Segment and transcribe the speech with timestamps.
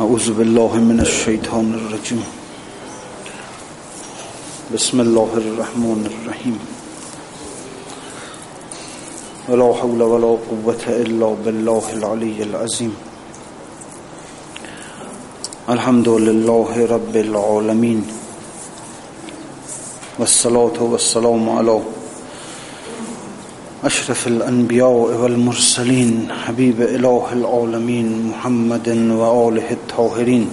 [0.00, 2.24] أعوذ بالله من الشيطان الرجيم.
[4.74, 6.58] بسم الله الرحمن الرحيم.
[9.48, 12.92] ولا حول ولا قوة إلا بالله العلي العظيم.
[15.68, 18.00] الحمد لله رب العالمين.
[20.18, 21.80] والصلاة والسلام على
[23.86, 24.90] أشرف الأنبياء
[25.22, 30.46] والمرسلين حبيب إله العالمين محمد وآله الطاهرين.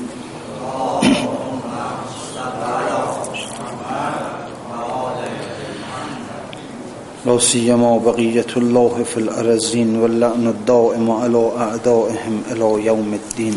[7.25, 13.55] لا سيما بقية الله في الأرزين واللعن الدائم على أعدائهم إلى يوم الدين.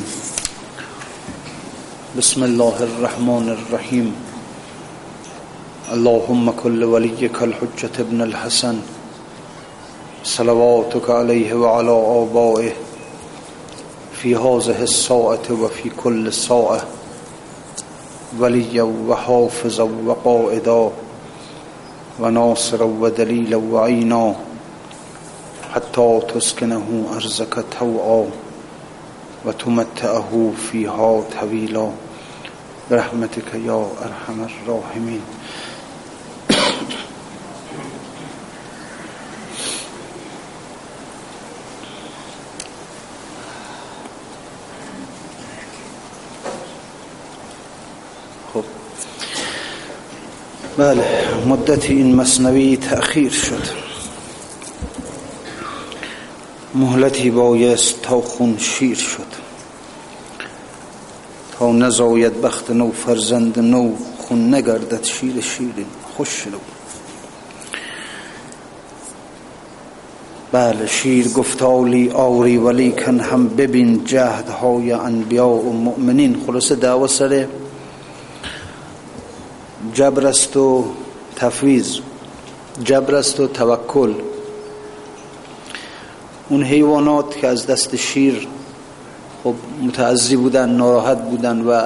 [2.19, 4.15] بسم الله الرحمن الرحيم.
[5.93, 8.96] اللهم كل وليك الحجة ابن الحسن.
[10.27, 12.73] صلواتك عليه وعلى آبائه
[14.13, 16.81] في هذه الساعة وفي كل ساعة
[18.39, 20.91] وليا وحافظا وقائدا
[22.21, 24.35] وناصرا ودليلا وعينا
[25.75, 28.27] حتى تسكنه أرزك توعا
[29.45, 31.91] وتمتعه فيها طويلا.
[32.91, 35.21] برحمتك يا أرحم الراحمين.
[50.79, 51.05] بله
[51.47, 53.63] مدتی این مصنوی تأخیر شد.
[56.75, 59.47] مهلتی بایست تا خون شیر شد.
[61.59, 65.87] تا نزاید بخت نو فرزند نو خون نگردد شیر شیرین
[66.17, 66.59] خوش شنو
[70.53, 76.43] بله شیر گفتالی آوری ولیکن هم ببین جهدهای انبیاء و مؤمنین.
[76.47, 77.49] خلاصه دعوه سره
[79.97, 80.85] جبر است و
[81.37, 81.99] تفویض
[82.85, 84.15] جبر است و توکل.
[86.49, 88.49] اون حیوانات که از دست شیر
[89.45, 91.83] خب متعذی بودن ناراحت بودن و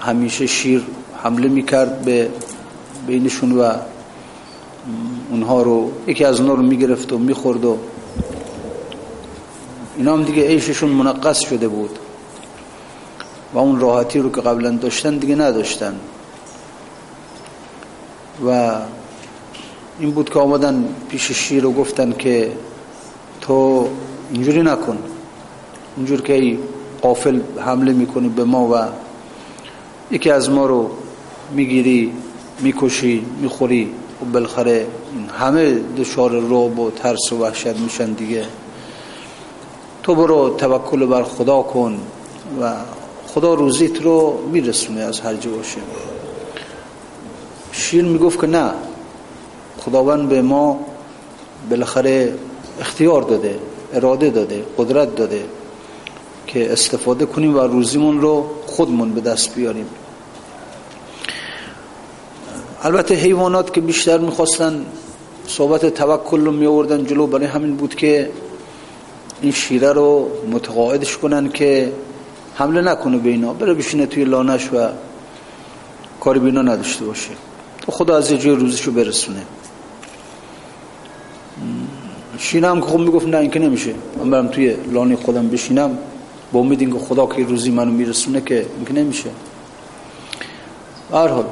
[0.00, 0.86] همیشه شیر
[1.22, 2.28] حمله می‌کرد به
[3.06, 3.72] بینشون و
[5.30, 7.76] اونها رو یکی از اونها رو می‌گرفت و می‌خورد و
[9.96, 11.98] اینا هم دیگه عیششون منقص شده بود
[13.54, 15.94] و اون راحتی رو که قبلا داشتن دیگه نداشتن.
[18.46, 18.76] و
[19.98, 22.52] این بود که آمدن پیش شیر و گفتن که
[23.40, 23.88] تو
[24.32, 24.98] اینجوری نکن.
[25.96, 26.58] اینجور که
[27.02, 28.76] قافل حمله می‌کنی به ما و
[30.10, 30.90] یکی از ما رو
[31.52, 32.12] می‌گیری
[32.60, 33.92] می‌کشی می‌خوری
[34.22, 34.86] و بالاخره
[35.38, 38.44] همه دچار رعب و ترس و وحشت میشن دیگه.
[40.02, 42.00] تو برو توکل بر خدا کن
[42.62, 42.72] و
[43.26, 45.80] خدا روزیت رو میرسونه از هر جا باشه
[47.80, 48.70] شیر می‌گفت که نه.
[49.78, 50.80] خداوند به ما
[51.70, 52.34] بالاخره
[52.80, 53.58] اختیار داده
[53.92, 55.44] اراده داده قدرت داده
[56.46, 59.86] که استفاده کنیم و روزیمون رو خودمون به دست بیاریم.
[62.82, 64.86] البته حیوانات که بیشتر می‌خواستن
[65.46, 68.30] صحبت توکل رو میوردن جلو برای همین بود که
[69.42, 71.92] این شیره رو متقاعدش کنن که
[72.54, 74.88] حمله نکنه به اینا بره بشینه توی لانش و
[76.20, 77.30] کاری بینا نداشته باشه.
[77.88, 79.42] خدا از یه جای روزشو برسونه.
[82.38, 83.94] شینم که خب می‌گفت نه این که نمیشه.
[84.18, 85.98] من برم توی لانه خودم بشینم.
[86.52, 89.30] با امید اینکه خدا که روزی منو میرسونه که این که نمیشه.
[91.12, 91.44] هر حال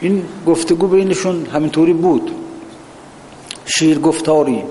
[0.00, 2.30] این گفتگو بینشون همینطوری بود.
[3.64, 4.62] شیر گفتاری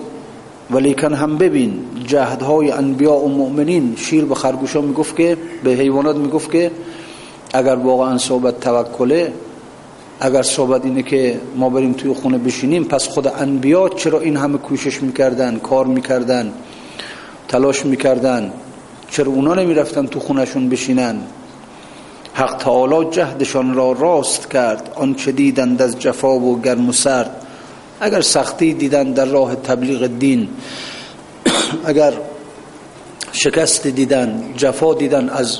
[0.71, 3.95] ولیکن هم ببین جهدهای انبیاء و مؤمنین.
[3.97, 6.71] شیر به خرگوشا می‌گفت که به حیوانات می‌گفت که
[7.53, 9.33] اگر واقعا صحبت توکله
[10.23, 14.57] اگر صحبت اینه که ما بریم توی خونه بشینیم پس خود انبیا چرا این همه
[14.57, 16.53] کوشش می‌کردن کار می‌کردن
[17.47, 18.51] تلاش می‌کردن؟
[19.09, 21.19] چرا اونا نمی‌رفتن تو خونشون بشینن؟
[22.33, 27.47] حق تعالی جهدشان را راست کرد آنچه دیدند از جفا و گرم و سرد.
[27.99, 30.47] اگر سختی دیدن در راه تبلیغ دین
[31.85, 32.13] اگر
[33.31, 35.59] شکست دیدن جفا دیدن از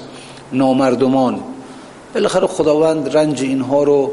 [0.54, 1.40] نامردمان
[2.14, 4.12] بالاخره خداوند رنج اینها رو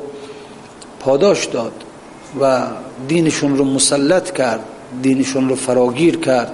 [1.09, 1.73] پاداش داد
[2.41, 2.67] و
[3.09, 4.65] دینشون رو مسلط کرد
[5.03, 6.53] دینشون رو فراگیر کرد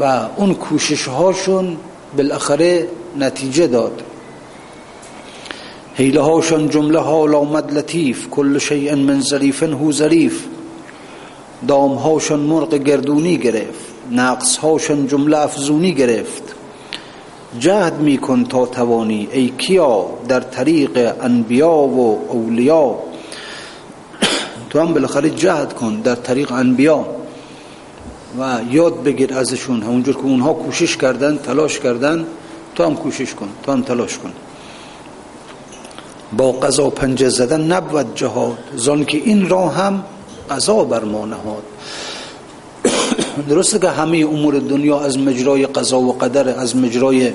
[0.00, 0.02] و
[0.36, 1.76] اون کوشش هاشون
[2.16, 2.88] بالاخره
[3.18, 4.02] نتیجه داد.
[5.94, 10.44] حیله هاشون جمله حال آمد لطیف کل شیء من ظریفن هو ظریف.
[11.68, 16.54] دام هاشون مرغ گردونی گرفت نقص هاشون جمله افزونی گرفت.
[17.58, 23.13] جهد میکن تا توانی ای کیا در طریق انبیا و اولیا.
[24.74, 27.06] تو هم بالاخره جهد کن در طریق انبیا
[28.38, 29.82] و یاد بگیر ازشون.
[29.82, 32.26] همونجور که اونها کوشش کردن تلاش کردن
[32.74, 34.32] تو هم کوشش کن تو هم تلاش کن.
[36.36, 38.58] با قضا پنجه زدن نبود جهاد.
[38.74, 40.04] زان که این راه هم
[40.50, 41.62] قضا بر ما نهاد.
[43.50, 47.32] درسته که همه امور دنیا از مجرای قضا و قدر از مجرای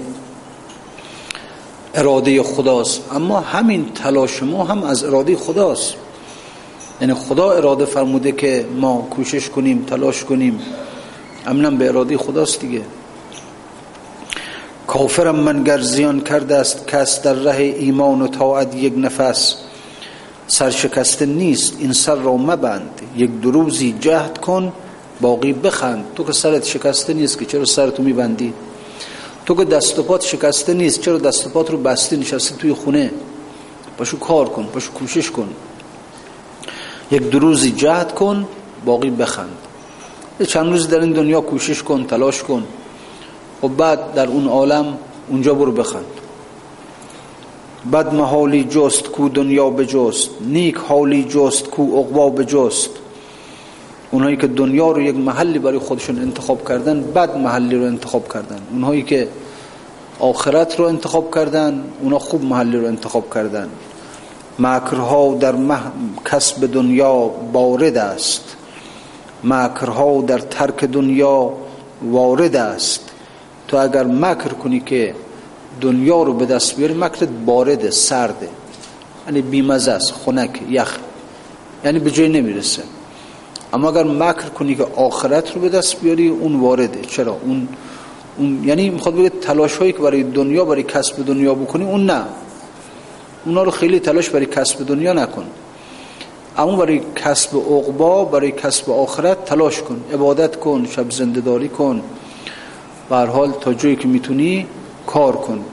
[1.94, 3.02] اراده خداست.
[3.16, 5.96] اما همین تلاش ما هم از اراده خداست.
[7.02, 10.60] یعنی خدا اراده فرموده که ما کوشش کنیم تلاش کنیم.
[11.48, 12.82] امنم به اراده خداست دیگه.
[14.88, 19.56] کافرم من گر زیان کرده است کس در ره ایمان و طاعت یک نفس.
[20.48, 23.02] سرشکسته نیست این سر را مبند.
[23.16, 24.74] یک دروزی جهد کن
[25.22, 26.06] باقی بخند.
[26.16, 28.54] تو که سرت شکسته نیست که چرا سرتو میبندی؟
[29.46, 32.74] تو که دست و پات شکسته نیست چرا دست و پات رو بستی نشستی توی
[32.74, 33.12] خونه؟
[33.98, 35.50] پاشو کار کن پاشو کوشش کن.
[37.12, 38.48] یک دروزی جهد کن
[38.86, 39.58] باقی بخند.
[40.48, 42.64] چند روز در این دنیا کوشش کن تلاش کن.
[43.64, 44.98] و بعد در اون عالم
[45.30, 46.06] اونجا برو بخند.
[47.94, 52.90] بد محالی جست کو دنیا بجست نیک حالی جست کو اقوا بجست.
[54.12, 58.60] اونهایی که دنیا رو یک محلی برای خودشون انتخاب کردن بد محلی رو انتخاب کردن.
[58.72, 59.28] اونهایی که
[60.20, 63.70] آخرت رو انتخاب کردن اونا خوب محلی رو انتخاب کردن.
[64.60, 65.82] مکرها در مح...
[66.26, 68.56] کسب دنیا بارد است.
[69.44, 71.54] مکرها در ترک دنیا
[72.02, 73.10] وارد است.
[73.68, 75.16] تو اگر مکر کنی که
[75.82, 78.50] دنیا رو به دست بیاری مکرت بارده سرده
[79.28, 80.98] یعنی بیمزه است خنک یخ.
[81.86, 82.84] یعنی به جای نمی‌رسه.
[83.74, 87.68] اما اگر مکر کنی که آخرت رو به دست بیاری اون وارده چرا؟ اون,
[88.38, 92.24] اون یعنی می‌خواد بگه تلاش هایی که برای دنیا برای کسب دنیا بکنی اون نه.
[93.46, 95.46] اونا رو خیلی تلاش برای کسب دنیا نکن.
[96.58, 100.04] اما برای کسب عقبا برای کسب آخرت تلاش کن.
[100.14, 102.02] عبادت کن شب زندهداری کن.
[103.10, 104.66] و حال تا جایی که می‌تونی
[105.08, 105.66] کار کن.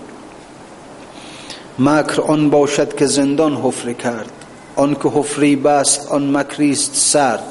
[1.79, 4.33] مکر آن باشد که زندان حفره کرد.
[4.77, 7.45] آن که حفری بست آن مکریست سرد.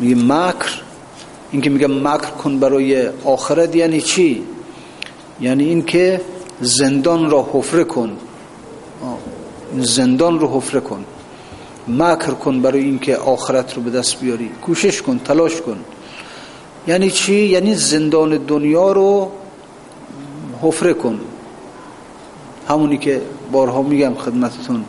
[0.00, 0.80] میگه مکر؟
[1.50, 4.42] این که میگه مکر کن برای آخرت یعنی چی؟
[5.40, 6.20] یعنی این که
[6.60, 8.16] زندان را حفره کن.
[9.80, 11.04] زندان رو حفره کن.
[11.88, 14.50] مکر کن برای اینکه آخرت رو به دست بیاری.
[14.62, 15.76] کوشش کن تلاش کن.
[16.86, 19.30] یعنی چی؟ یعنی زندان دنیا رو
[20.62, 21.20] حفره کن.
[22.68, 23.22] همونی که
[23.52, 24.84] بارها میگم خدمتتون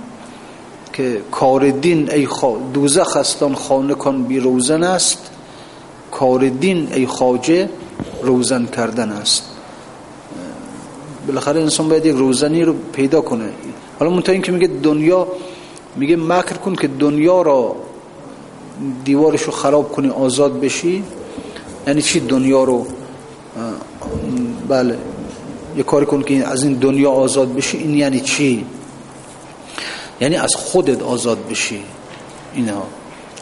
[0.93, 2.57] که کار دین ای خوا...
[2.73, 5.31] دوزخ استان خانه کن بی روزن است.
[6.11, 7.69] کار دین ای خواجه
[8.23, 9.43] روزن کردن است.
[11.27, 13.49] بالاخره انسان باید یک روزنی رو پیدا کنه.
[13.99, 15.27] حالا منتها این که میگه دنیا
[15.95, 17.75] میگه مکر کن که دنیا را
[19.05, 21.03] دیوارش رو خراب کنی آزاد بشی.
[21.87, 22.87] یعنی چی دنیا رو؟
[24.67, 24.97] بله
[25.77, 27.77] یه کاری کن که از این دنیا آزاد بشی.
[27.77, 28.65] این یعنی چی؟
[30.21, 31.83] یعنی از خودت آزاد بشی.
[32.53, 32.83] اینا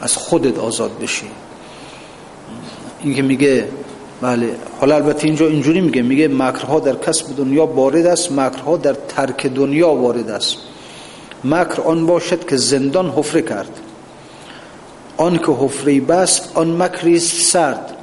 [0.01, 1.27] از خودت آزاد بشی.
[3.03, 3.67] این که میگه
[4.23, 4.55] بله.
[4.79, 9.47] حالا البته اینجا اینجوری میگه میگه مکرها در کسب دنیا وارد است مکرها در ترک
[9.47, 10.57] دنیا وارد است.
[11.43, 13.79] مکر آن باشد که زندان حفره کرد.
[15.17, 17.97] آن که حفره بست آن مکری سرد.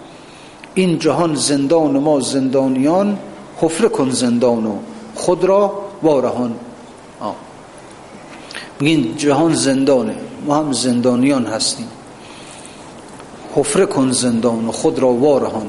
[0.74, 3.18] این جهان زندان ما زندانیان
[3.56, 4.76] حفره کن زندانو
[5.14, 5.72] خود را
[6.02, 6.54] وارهان.
[8.80, 10.14] میگین جهان زندانه
[10.46, 11.88] ما هم زندانیان هستیم.
[13.56, 15.66] حفره کن زندان و خود را وارهان.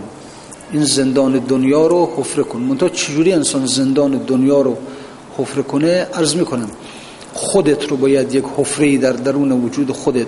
[0.71, 2.59] این زندان دنیا رو حفره کن.
[2.59, 4.77] منتها چجوری انسان زندان دنیا رو
[5.37, 6.69] حفره کنه؟ عرض می‌کنم
[7.33, 10.27] خودت رو باید یک حفره در درون وجود خودت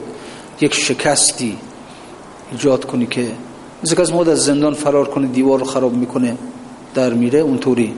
[0.61, 1.57] یک شکستی
[2.51, 3.31] ایجاد کنی که
[3.83, 6.37] مثل از مود از زندان فرار کنه دیوار رو خراب می‌کنه
[6.93, 7.93] در میره اونطوری.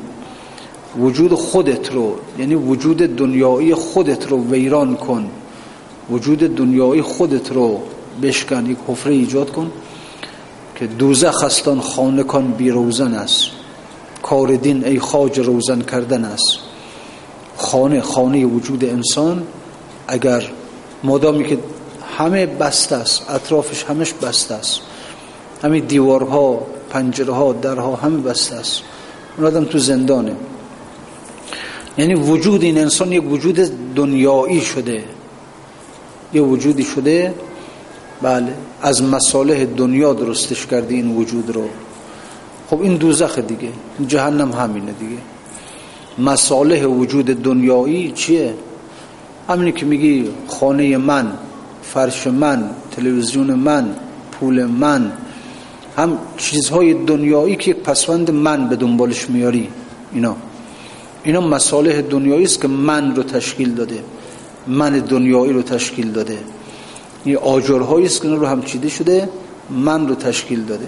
[0.99, 5.29] وجود خودت رو یعنی وجود دنیایی خودت رو ویران کن.
[6.09, 7.81] وجود دنیایی خودت رو
[8.23, 9.71] بشکن یک حفره ایجاد کن.
[10.75, 13.45] که دوزخ هستان خانه کن بی روزن است.
[14.23, 16.59] کار دین ای خاج روزن کردن است.
[17.57, 19.43] خانه خانه وجود انسان
[20.07, 20.51] اگر
[21.03, 21.57] مادامی که
[22.17, 24.79] همه بسته است اطرافش همش بسته است.
[25.63, 28.81] همه دیوارها پنجره ها درها همه بسته است.
[29.37, 30.35] اون آدم تو زندانه.
[31.97, 35.03] یعنی وجود این انسان یک وجود دنیایی شده.
[36.33, 37.33] یه وجودی شده
[38.25, 41.69] بله از مصالح دنیا درستش کردی این وجود رو.
[42.69, 43.69] خب این دوزخ دیگه
[44.07, 45.17] جهنم همینه دیگه.
[46.17, 48.53] مصالح وجود دنیایی چیه؟
[49.49, 51.31] همینی که میگی خانه من
[51.83, 53.95] فرش من تلویزیون من
[54.31, 55.11] پول من
[55.97, 59.69] هم چیزهای دنیایی که یک پسوند من به دنبالش میاری
[60.13, 60.35] اینا.
[61.23, 64.03] اینا مصالح دنیایی است که من رو تشکیل داده
[64.67, 66.37] من دنیایی رو تشکیل داده.
[67.25, 69.29] این آجرهایی است که رو هم چیده شده
[69.69, 70.87] من رو تشکیل داده.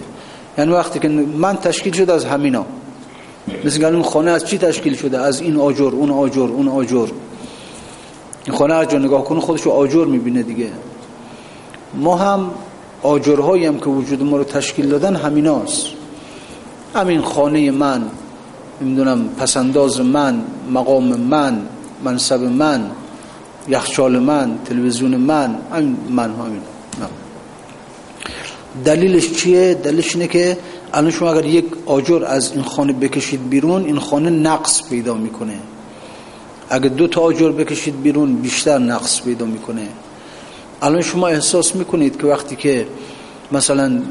[0.57, 2.65] یعنی وقتی که من تشکیل شده از همینا.
[3.65, 7.07] مثل اون خانه از چی تشکیل شده؟ از این آجر اون آجر اون آجر.
[8.45, 10.69] این خانه هر جا نگاه کنه خودش رو آجر می‌بینه دیگه.
[11.93, 12.51] ما هم
[13.03, 15.87] آجرهایی هم که وجود ما رو تشکیل دادن همیناست.
[16.95, 18.01] همین خانه من
[18.81, 20.41] نمی‌دونم پسنداز من
[20.71, 21.61] مقام من
[22.03, 22.81] منصب من
[23.69, 25.55] یخچال من تلویزیون من
[26.09, 26.61] من همین.
[28.85, 30.57] دلیلش چیه؟ دلیلش اینه که
[30.93, 35.59] الان شما اگر یک آجر از این خانه بکشید بیرون این خانه نقص پیدا می‌کنه.
[36.69, 39.87] اگر دو تا آجر بکشید بیرون بیشتر نقص پیدا می‌کنه.
[40.81, 42.87] الان شما احساس می‌کنید که وقتی که
[43.51, 44.01] مثلا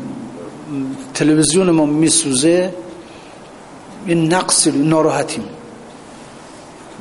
[1.14, 2.74] تلویزیون ما میسوزه
[4.06, 5.44] این نقص ناراحتیم.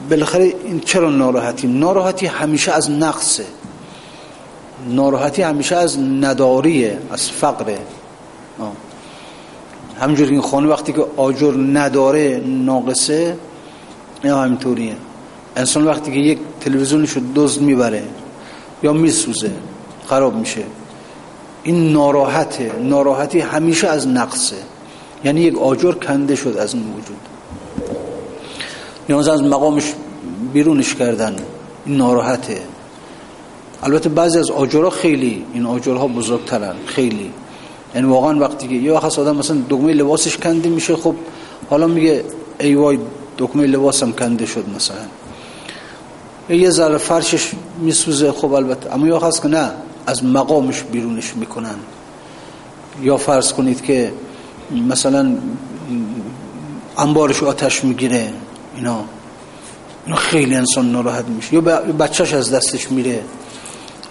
[0.09, 3.45] بالاخره این چرا ناراحتیم ناراحتی همیشه از نقصه.
[4.89, 7.77] ناراحتی همیشه از نداریه از فقره.
[9.99, 13.37] همینجور این خانه وقتی که آجر نداره ناقصه
[14.23, 14.95] یا همینطوریه.
[15.55, 18.03] انسان وقتی که یک تلویزیونشو دزد می‌بره
[18.83, 19.51] یا میسوزه
[20.05, 20.63] خراب میشه.
[21.63, 22.71] این ناراحته.
[22.81, 24.55] ناراحتی همیشه از نقصه.
[25.23, 27.17] یعنی یک آجر کنده شد از این وجود.
[29.09, 29.93] نیاز از مقامش
[30.53, 31.35] بیرونش کردن.
[31.85, 32.61] این ناراحته.
[33.83, 37.31] البته بعضی از آجرها خیلی این آجرها بزرگترن خیلی.
[37.95, 41.15] یعنی واقعا وقتی که یه وقت آدم مثلا دکمه لباسش کنده میشه خب
[41.69, 42.23] حالا میگه
[42.59, 42.99] ای وای
[43.37, 44.97] دکمه لباسم کنده شد مثلا.
[46.49, 48.93] یه ذره فرشش میسوزه خب البته.
[48.93, 49.71] اما یا هست که نه
[50.07, 51.75] از مقامش بیرونش می‌کنن.
[53.01, 54.11] یا فرض کنید که
[54.71, 55.37] مثلا
[56.97, 58.33] انبارش آتش می‌گیره.
[58.75, 59.03] اینا
[60.05, 61.53] اینا خیلی انسان ناراحت میشه.
[61.53, 63.23] یا بچهش از دستش میره.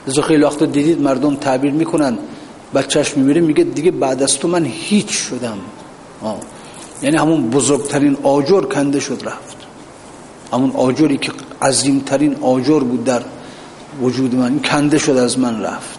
[0.06, 2.18] از خیلی وقت دیدید مردم تعبیر می‌کنن
[2.75, 5.59] بچهش میمیره میگه دیگه بعد از تو من هیچ شدم.
[6.23, 6.38] آه.
[7.02, 9.56] یعنی همون بزرگترین آجر کنده شد رفت.
[10.52, 13.23] همون آجری که عظیمترین آجر بود در
[14.02, 15.99] وجود من کنده شد از من رفت.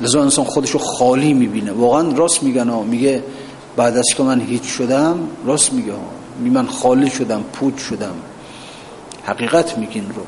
[0.00, 1.72] لذا انسان خودشو خالی می‌بینه.
[1.72, 3.22] واقعا راست میگن میگه
[3.76, 8.14] بعد از که من هیچ شدم راست میگه می من خالی شدم پوچ شدم.
[9.24, 10.22] حقیقت میگین رو.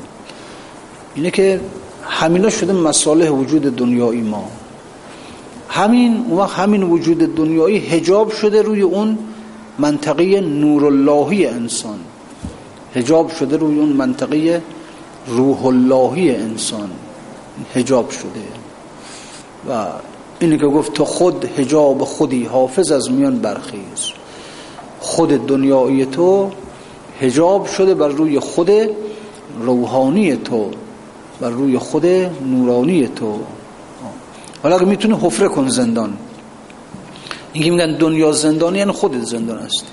[1.15, 1.61] اینه که
[2.03, 4.51] همینا شده مصالح وجود دنیایی ما.
[5.69, 9.17] همین اون همین وجود دنیایی هجاب شده روی اون
[9.77, 11.99] منطقه نور اللهی انسان.
[12.95, 14.61] هجاب شده روی اون منطقه
[15.27, 16.89] روح اللهی انسان.
[17.75, 18.43] هجاب شده.
[19.69, 19.87] و
[20.39, 24.18] اینی که گفت تو خود هجاب خودی حافظ از میان برخیز.
[24.99, 26.51] خود دنیای تو
[27.21, 28.71] هجاب شده بر روی خود
[29.61, 30.71] روحانی تو
[31.41, 32.05] بر روی خود
[32.45, 33.39] نورانی تو.
[34.63, 36.17] حالا اگه می‌تونه حفره کن زندان.
[37.53, 39.85] اینکه میگن دنیا زندانی یعنی خودت زندان است.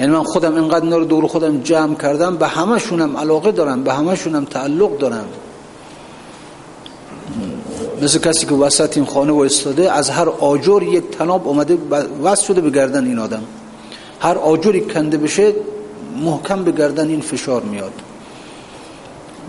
[0.00, 3.92] یعنی من خودم اینقدر اینا رو دور خودم جمع کردم به همشونم علاقه دارم به
[3.92, 5.24] همشونم تعلق دارم.
[8.02, 11.78] مثل کسی که وسط این خانه و استاده از هر آجر یک تناب اومده
[12.22, 13.42] وصل شده به گردن این آدم.
[14.20, 15.52] هر آجری کنده بشه
[16.16, 17.92] محکم به گردن این فشار میاد.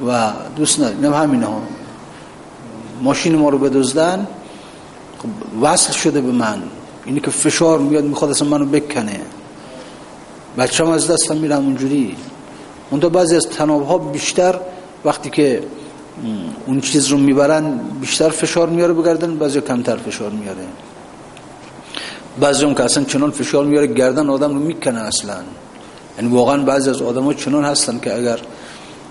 [0.08, 1.62] و دوست نه همینه ها.
[3.02, 4.28] ماشین ما رو بدزدن
[5.18, 5.30] خب
[5.62, 6.62] وصل شده به من.
[7.06, 9.22] اینی که فشار میاد می‌خواد اصلا منو بکنه.
[10.58, 12.16] بچه هم از دستم میرم اونجوری.
[12.90, 14.60] اون بعضی از تناب ها بیشتر
[15.06, 15.64] وقتی که
[16.66, 20.64] اون چیز رو می‌برن بیشتر فشار میاره بگردن بعضی کمتر فشار میاره.
[22.40, 25.36] بعضی هم که اصلا چنان فشار میاره گردن آدم رو می‌کنه اصلا.
[26.18, 28.40] یعنی واقعا بعضی از آدم ها چنان هستن که اگر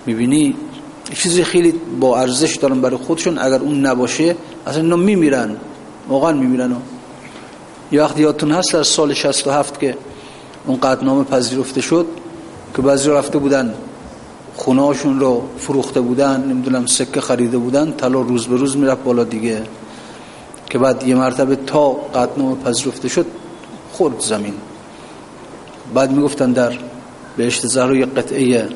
[0.05, 0.55] می‌بینی
[1.13, 4.35] چیزی خیلی با ارزش دارن برای خودشون اگر اون نباشه
[4.67, 5.55] اصلا اینا میمیرن.
[6.07, 6.75] واقعا میمیرن.
[7.91, 9.97] یه وقت یادتون هست در سال 67 که
[10.65, 12.05] اون قدنامه پذیرفته شد
[12.75, 13.73] که بعضی رفته بودن
[14.55, 19.61] خونهاشون رو فروخته بودن نمی‌دونم سکه خریده بودن طلا روز به روز می‌رفت بالا دیگه.
[20.69, 23.25] که بعد یه مرتبه تا قدنامه پذیرفته شد
[23.91, 24.53] خورد زمین.
[25.93, 26.73] بعد می‌گفتن در
[27.37, 28.69] بهشت زهرا یه قطعه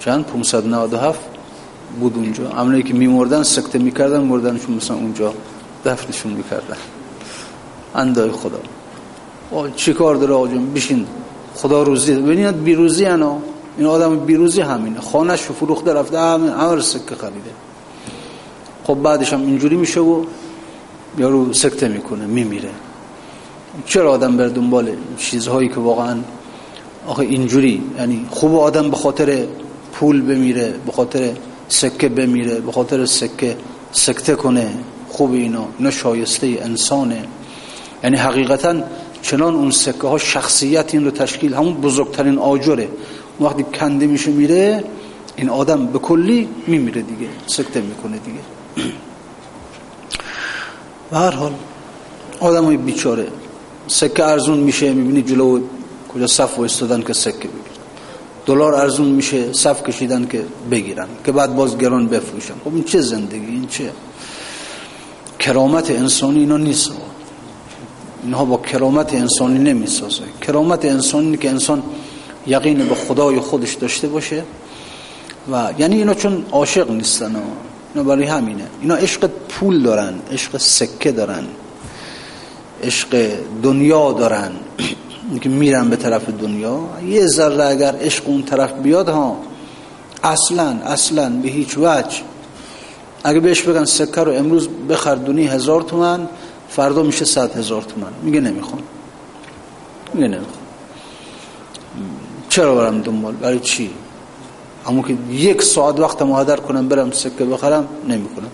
[0.00, 1.20] چند؟ 597
[2.00, 2.50] بود اونجا.
[2.50, 5.34] امنایی که میمردن سکته می‌کردن مردنشون مثلا اونجا
[5.84, 6.76] دفنشون می‌کردن.
[7.94, 8.60] اندای خدا.
[9.76, 11.06] چی کار داره آقا بشین.
[11.54, 12.14] خدا روزی.
[12.14, 13.38] ببینید بیروزی انا
[13.78, 15.00] این آدم بیروزی همینه.
[15.00, 17.50] خانهش رو فروخته رفته همین همه سکه خریده.
[18.84, 20.24] خب بعدش هم اینجوری میشه و
[21.18, 22.70] یارو سکته می‌کنه میمیره.
[23.86, 26.16] چرا آدم بر دنبال چیزهایی که واقعا
[27.06, 29.46] آخه اینجوری یعنی خوب آدم به خاطر
[29.92, 31.30] پول بمیره به خاطر
[31.68, 33.56] سکه بمیره به خاطر سکه
[33.92, 34.70] سکته کنه
[35.08, 37.24] خوب اینا اینا شایسته انسانه.
[38.04, 38.74] یعنی حقیقتا
[39.22, 42.88] چنان اون سکه ها شخصیت این رو تشکیل همون بزرگترین آجره.
[43.40, 44.84] وقتی کنده میشه میره
[45.36, 48.40] این آدم به کلی میمیره دیگه سکته می‌کنه دیگه.
[51.12, 51.52] و هر حال
[52.40, 53.26] آدم های بیچاره
[53.86, 55.60] سکه ارزون میشه می‌بینی جلو
[56.14, 57.78] کجا صف و استادن که سکه بگیرن
[58.46, 62.54] دلار ارزون میشه صف کشیدن که بگیرن که بعد باز گران بفروشن.
[62.64, 63.90] خب این چه زندگی؟ این چه؟
[65.38, 66.90] کرامت انسانی اینا نیست.
[68.22, 70.22] اینها با کرامت انسانی نمی‌سازه.
[70.46, 71.82] کرامت انسانی که انسان
[72.46, 74.42] یقین به خدای خودش داشته باشه
[75.52, 77.36] و یعنی اینا چون عاشق نیستن.
[77.94, 78.64] اینا برای همینه.
[78.80, 81.44] اینا عشق پول دارن عشق سکه دارن
[82.82, 83.30] عشق
[83.62, 84.52] دنیا دارن.
[85.42, 89.36] که میرن به طرف دنیا یه ذره اگر عشق اون طرف بیاد ها
[90.24, 92.22] اصلا اصلا به هیچ وجه.
[93.24, 96.28] اگه بهش بگن سکه رو امروز بخر دونی هزار تومن
[96.68, 98.12] فردا میشه صد هزار تومن.
[98.22, 98.82] میگه نمی‌خوام.
[100.14, 100.58] میگه نمی‌خوام.
[102.48, 103.90] چرا برم دنبال؟ برای چی؟
[104.88, 108.50] همون که یک ساعت وقت مهدر کنم برم سکه بخرم نمی‌کنم.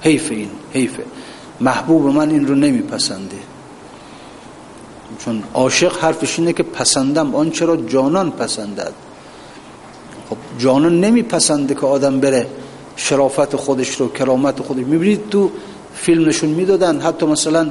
[0.00, 1.04] حیف این حیفه
[1.60, 3.36] محبوب من این رو نمیپسنده.
[5.24, 7.34] چون عاشق حرفش اینه که پسندم.
[7.34, 8.92] آنچه را جانان پسندد؟
[10.30, 12.46] خب جانان نمیپسنده که آدم بره
[12.96, 14.84] شرافت خودش رو کرامت خودش.
[14.84, 15.50] می‌بینید تو
[15.94, 17.70] فیلم نشون می‌دادن حتی مثلا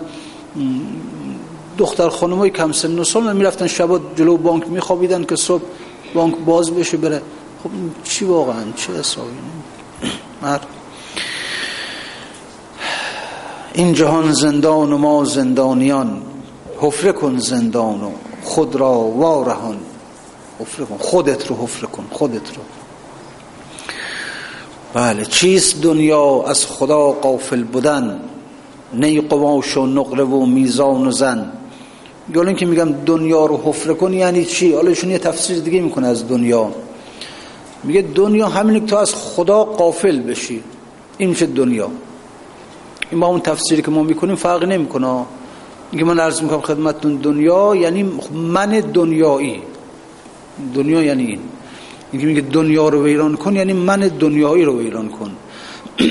[1.78, 5.64] دختر های کم سن و سال می‌رفتن شبا جلو بانک میخوابیدن که صبح
[6.14, 7.22] بانک باز بشه بره.
[7.64, 7.70] خب
[8.04, 9.38] چی واقعا؟ چه حسابی؟
[10.42, 10.60] مر
[13.74, 16.22] این جهان زندان و ما زندانیان
[16.80, 18.12] حفره کن زندان و
[18.44, 19.78] خود را وارهان.
[20.60, 22.62] حفره کن خودت رو حفره کن خودت رو.
[24.94, 28.22] بله چیست دنیا از خدا قافل بودن؟
[28.94, 31.52] نی قماش و نقره و میزان و زن.
[32.36, 36.28] یعنی که میگم دنیا رو حفره کن یعنی چی؟ حالا یه تفسیر دیگه می‌کنه از
[36.28, 36.72] دنیا.
[37.84, 40.64] میگه دنیا همین که تو از خدا قافل بشی.
[41.18, 41.92] این میشه دنیا.
[43.12, 45.26] این با اون تفسیری که ما می‌کنیم فرق نمی‌کنه.
[45.92, 49.62] میگه من عرض می‌کنم خدمتتون دنیا یعنی من دنیایی.
[50.76, 51.40] دنیا یعنی این.
[52.12, 55.32] میگه میگه دنیا رو ویران کن یعنی من دنیایی رو ویران کن.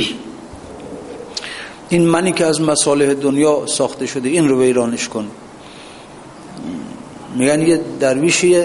[1.88, 5.26] این منی که از مصالح دنیا ساخته شده این رو ویرانش کن.
[7.36, 8.56] میگن یه درویشی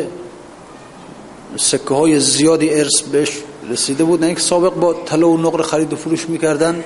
[1.58, 3.32] سکه های زیادی ارث بهش
[3.70, 6.84] رسیده بود نه سابق با طلا و نقره خرید و فروش می‌کردن.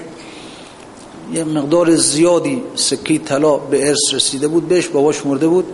[1.34, 5.66] یه مقدار زیادی سکه طلا به ارث رسیده بود بهش باباش مرده بود.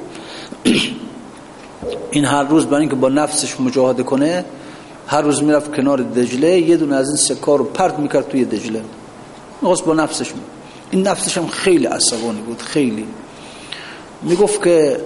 [2.12, 4.46] این هر روز برای اینکه با نفسش مجاهده کنه
[5.08, 8.82] هر روز می‌رفت کنار دجله یه دونه از این سکه رو پرت می‌کرد توی دجله.
[9.62, 10.42] می‌خواست با نفسش می.
[10.92, 13.06] این نفسش هم خیلی عصبانی بود خیلی.
[14.22, 15.02] می‌گفت که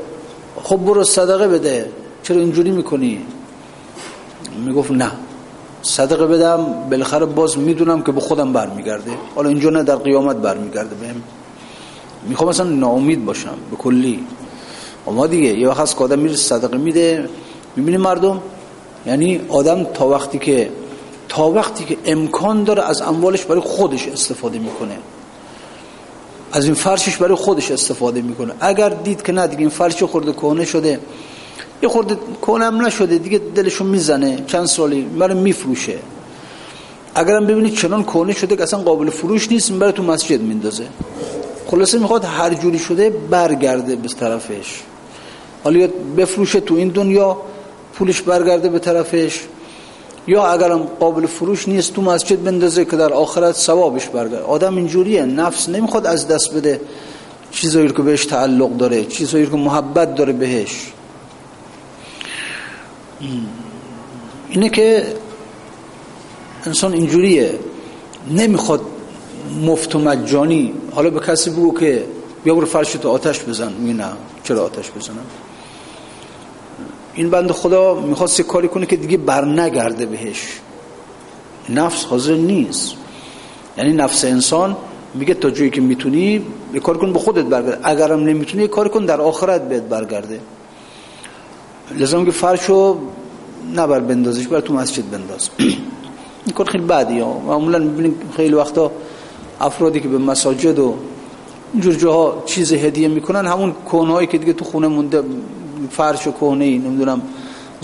[0.63, 1.89] خب برو صدقه بده
[2.23, 3.21] چرا اینجوری می‌کنی؟
[4.65, 5.11] می‌گفت نه.
[5.81, 9.11] صدقه بدم بالاخره باز می‌دونم که به خودم برمیگرده.
[9.35, 10.95] حالا اینجا نه در قیامت برمیگرده.
[10.95, 11.21] بهم
[12.27, 14.19] می‌خوام مثلا ناامید باشم به کلی.
[15.07, 17.29] اما دیگه یه وقت از آدم میره صدقه میده
[17.75, 18.41] می‌بینی مردم
[19.05, 20.69] یعنی آدم تا وقتی که
[21.29, 24.97] تا وقتی که امکان داره از اموالش برای خودش استفاده می‌کنه.
[26.51, 28.53] از این فرشش برای خودش استفاده می‌کنه.
[28.59, 30.99] اگر دید که نه دیگه این فرش خورده کهنه شده.
[31.83, 35.97] یه خورده کهنه نشده دیگه دلشو می‌زنه چند سالی برای میفروشه.
[37.15, 40.83] اگرم ببینید چنان کهنه شده که اصلا قابل فروش نیست برای تو مسجد میندازه.
[41.67, 44.81] خلاصه می‌خواد هر جوری شده برگرده به طرفش.
[45.63, 47.37] حالا بفروشه تو این دنیا
[47.93, 49.41] پولش برگرده به طرفش.
[50.27, 55.25] یا اگرم قابل فروش نیست تو مسجد بندازه که در آخرت ثوابش برگرده آدم اینجوریه
[55.25, 56.81] نفس نمی‌خواد از دست بده
[57.51, 60.91] چیزایی که بهش تعلق داره چیزایی که محبت داره بهش.
[64.49, 65.07] اینه که
[66.65, 67.59] انسان اینجوریه.
[68.31, 68.81] نمی‌خواد
[69.65, 70.73] مفت و مجانی.
[70.91, 72.05] حالا به کسی بگو که
[72.43, 73.73] بیا برو فرش تو آتش بزن.
[73.73, 74.11] می نه.
[74.43, 75.25] چرا آتش بزنم؟
[77.13, 80.59] این بند خدا می‌خواست کاری کنه که دیگه بر نگرده بهش.
[81.69, 82.93] نفس حاضر نیست.
[83.77, 84.77] یعنی نفس انسان
[85.13, 86.41] میگه تا جایی که می‌تونی
[86.73, 90.39] یه کار کن به خودت برگرد اگرم نمی‌تونی یه کار کن در آخرت بهت برگرده.
[91.91, 92.97] لازم که فرشو
[93.75, 95.49] نبر بندازش بر تو مسجد بنداز.
[96.45, 98.91] این کار خیلی بدی ها معمولا می‌بینیم خیلی وقتا
[99.61, 100.93] افرادی که به مساجد و
[101.73, 105.23] اینجور جاها چیز هدیه می‌کنن همون کونهایی که دیگه تو خونه مونده
[105.91, 107.21] فرش و کهنه نمی‌دونم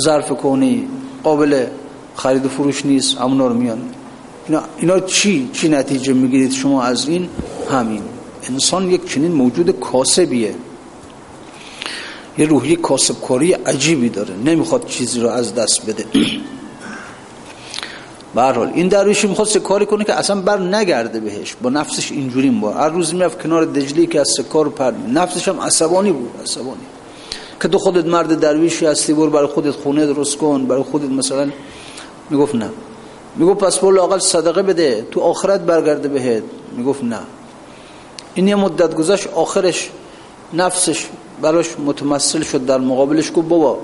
[0.01, 0.79] ظرف کهنه
[1.23, 1.65] قابل
[2.15, 3.81] خرید و فروش نیست همونا رو میان.
[4.47, 7.29] اینا, اینا چی؟ چی نتیجه می‌گیرید شما از این؟
[7.71, 8.01] همین.
[8.49, 10.55] انسان یک چنین موجود کاسبیه.
[12.38, 14.36] یه روحی کاسبکاری عجیبی داره.
[14.46, 16.06] نمی‌خواد چیزی رو از دست بده.
[18.36, 21.56] به حال این درویشی می‌خواد کاری کنه که اصلا بر نگرده بهش.
[21.62, 25.60] با نفسش اینجوری با هر روز می‌رفت کنار دجلی که از سکار پر نفسش هم
[25.60, 26.82] عصبانی بود عصبانی.
[27.62, 30.65] که تو خودت مرد درویشی هستی برو برای خودت خونه درست کن.
[30.65, 31.50] برای خودت مثلا
[32.30, 32.70] می‌گفت نه.
[33.36, 35.06] می‌گفت پس برو لاقل صدقه بده.
[35.12, 36.44] تو آخرت برگرده بهت.
[36.78, 37.20] می‌گفت نه.
[38.34, 39.89] این یه مدت گذشت آخرش
[40.54, 41.06] نفسش
[41.41, 43.77] براش متمثل شد در مقابلش گفت بابا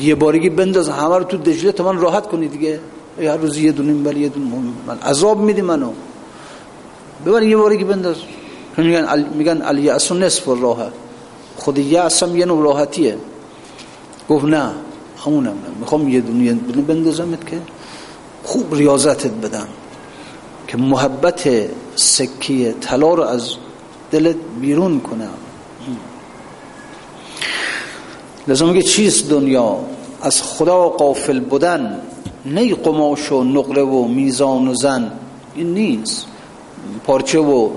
[0.00, 2.80] یه بارگی بنداز همه رو تو دجله تا من راحت کنی دیگه.
[3.18, 4.46] هر روز یه دونه بر یه دونه
[4.86, 5.90] من عذاب میدی منو.
[7.26, 8.16] ببر یه بارگی بنداز.
[8.76, 10.90] میگن میگن علی اصلا نصف راه
[11.56, 13.18] خود یه هم یه نوع راحتیه.
[14.28, 14.70] گفت نه
[15.24, 17.58] همونم می‌خوام یه دونه بندازمت که
[18.44, 19.68] خوب ریاضتت بدم.
[20.68, 21.48] که محبت
[21.96, 23.50] سکیه طلا رو از
[24.10, 25.47] دلت بیرون کنم.
[28.48, 29.76] لازم میگه چیست دنیا
[30.22, 32.00] از خدا قافل بودن
[32.44, 35.12] نی قماش و نقره و میزان و زن
[35.54, 36.26] این نیست.
[37.06, 37.70] پارچه و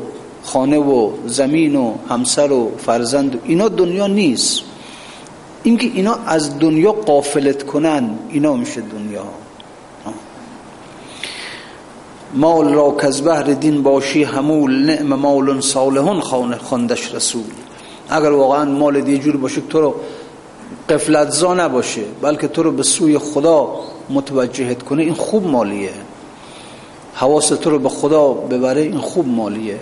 [0.43, 4.61] خانه و زمین و همسر و فرزند اینا دنیا نیست.
[5.63, 9.25] اینکه اینا از دنیا قافلت کنن اینا میشه دنیا.
[12.33, 16.21] مال را که از بهر دین باشی همول نعم مال صالحون
[16.57, 17.43] خاندش رسول.
[18.09, 19.95] اگر واقعا مال دیگه جور باشه تو رو
[20.89, 23.79] قفلتزا نباشه بلکه تو رو به سوی خدا
[24.09, 25.93] متوجهت کنه این خوب مالیه.
[27.13, 29.79] حواس تو رو به خدا ببره این خوب مالیه.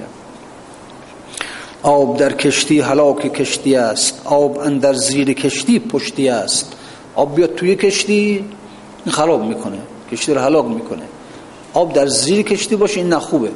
[1.84, 6.74] آب در کشتی هلاک کشتی است آب اندر زیر کشتی پشتی است.
[7.16, 8.46] آب بیاد توی کشتی
[9.06, 9.78] این خراب می‌کنه
[10.12, 11.04] کشتی رو هلاک می‌کنه.
[11.74, 13.50] آب در زیر کشتی باشه این نخوبه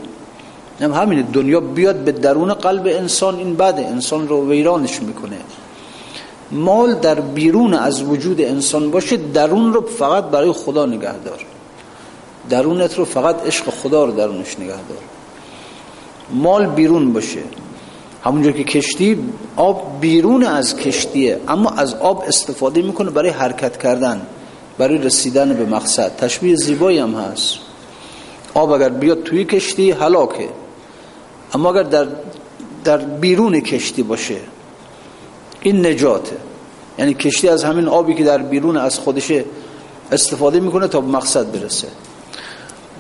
[0.82, 5.38] هم همینه دنیا بیاد به درون قلب انسان این بده انسان رو ویرانش می‌کنه.
[6.54, 11.46] مال در بیرون از وجود انسان باشه درون رو فقط برای خدا نگه دار.
[12.50, 15.04] درونت رو فقط عشق خدا رو درونش نگه دار.
[16.32, 17.44] مال بیرون باشه.
[18.24, 19.18] همونجور که کشتی
[19.56, 24.22] آب بیرون از کشتیه اما از آب استفاده می‌کنه برای حرکت کردن
[24.78, 26.16] برای رسیدن به مقصد.
[26.16, 27.56] تشبیه زیبایی هم هست.
[28.54, 30.50] آب اگر بیاد توی کشتی هلاکه.
[31.54, 32.08] اما اگر در,
[32.84, 34.38] در بیرون کشتی باشه
[35.64, 36.38] این نجاته
[36.98, 39.32] یعنی کشتی از همین آبی که در بیرون از خودش
[40.12, 41.88] استفاده می‌کنه تا مقصد برسه.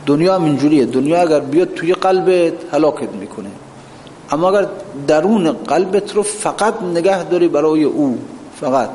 [0.05, 0.85] دنیا هم اینجوریه.
[0.85, 3.49] دنیا اگر بیاد توی قلبت هلاکت می‌کنه.
[4.31, 4.67] اما اگر
[5.07, 8.17] درون قلبت رو فقط نگه داری برای او
[8.61, 8.89] فقط.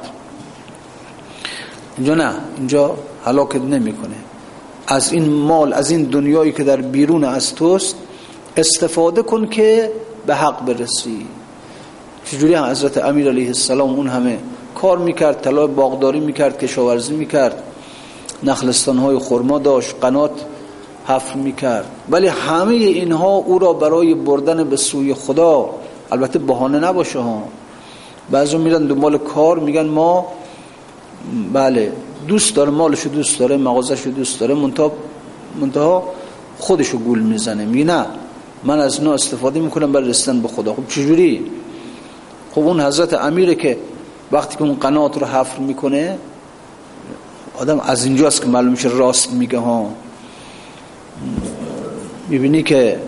[1.97, 2.35] اینجا نه.
[2.57, 4.17] اینجا هلاکت نمی‌کنه.
[4.87, 7.97] از این مال از این دنیایی که در بیرون از توست
[8.57, 9.93] استفاده کن که
[10.27, 11.27] به حق برسی.
[12.31, 14.39] چجوری هم حضرت امیر علیه السلام اون همه
[14.75, 17.63] کار می‌کرد طلای باغداری می‌کرد کشاورزی می‌کرد
[18.43, 20.31] نخلستان های خرما داشت قنات
[21.07, 21.87] حفر می‌کرد.
[22.11, 25.71] ولی همه اینها او را برای بردن به سوی خدا
[26.13, 27.43] البته بهانه نباشه ها.
[28.31, 30.27] بعضی میرن دنبال کار میگن ما
[31.53, 31.93] بله
[32.29, 34.93] دوست داره مالشو دوست داره مغازشو دوست داره منتها
[35.61, 36.05] منتها
[36.59, 38.07] خودشو گول می‌زنه میگه نه
[38.65, 40.75] من از نو استفاده می‌کنم برای رسیدن به خدا.
[40.75, 41.47] خب چجوری؟
[42.59, 43.79] خب اون حضرت امیره که
[44.33, 46.19] وقتی که اون قنات رو حفر می‌کنه
[47.59, 49.91] آدم از اینجاست که معلوم میشه راست میگه ها.
[52.29, 53.01] می‌بینی که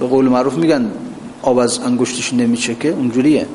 [0.00, 0.90] به قول معروف میگن
[1.42, 2.88] آب از انگشتش نمیچکه.
[2.88, 3.46] اونجوریه.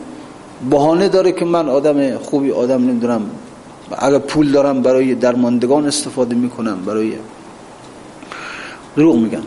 [0.69, 3.29] بهانه داره که من آدم خوبی آدم نمی‌دونم
[3.97, 7.13] اگر پول دارم برای درماندگان استفاده می‌کنم برای
[8.95, 9.43] دروغ میگن.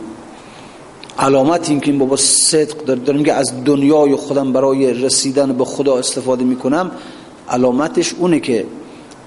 [1.19, 5.65] علامت این که این بابا صدق داره داره میگه از دنیای خودم برای رسیدن به
[5.65, 6.91] خدا استفاده می‌کنم.
[7.49, 8.65] علامتش اونه که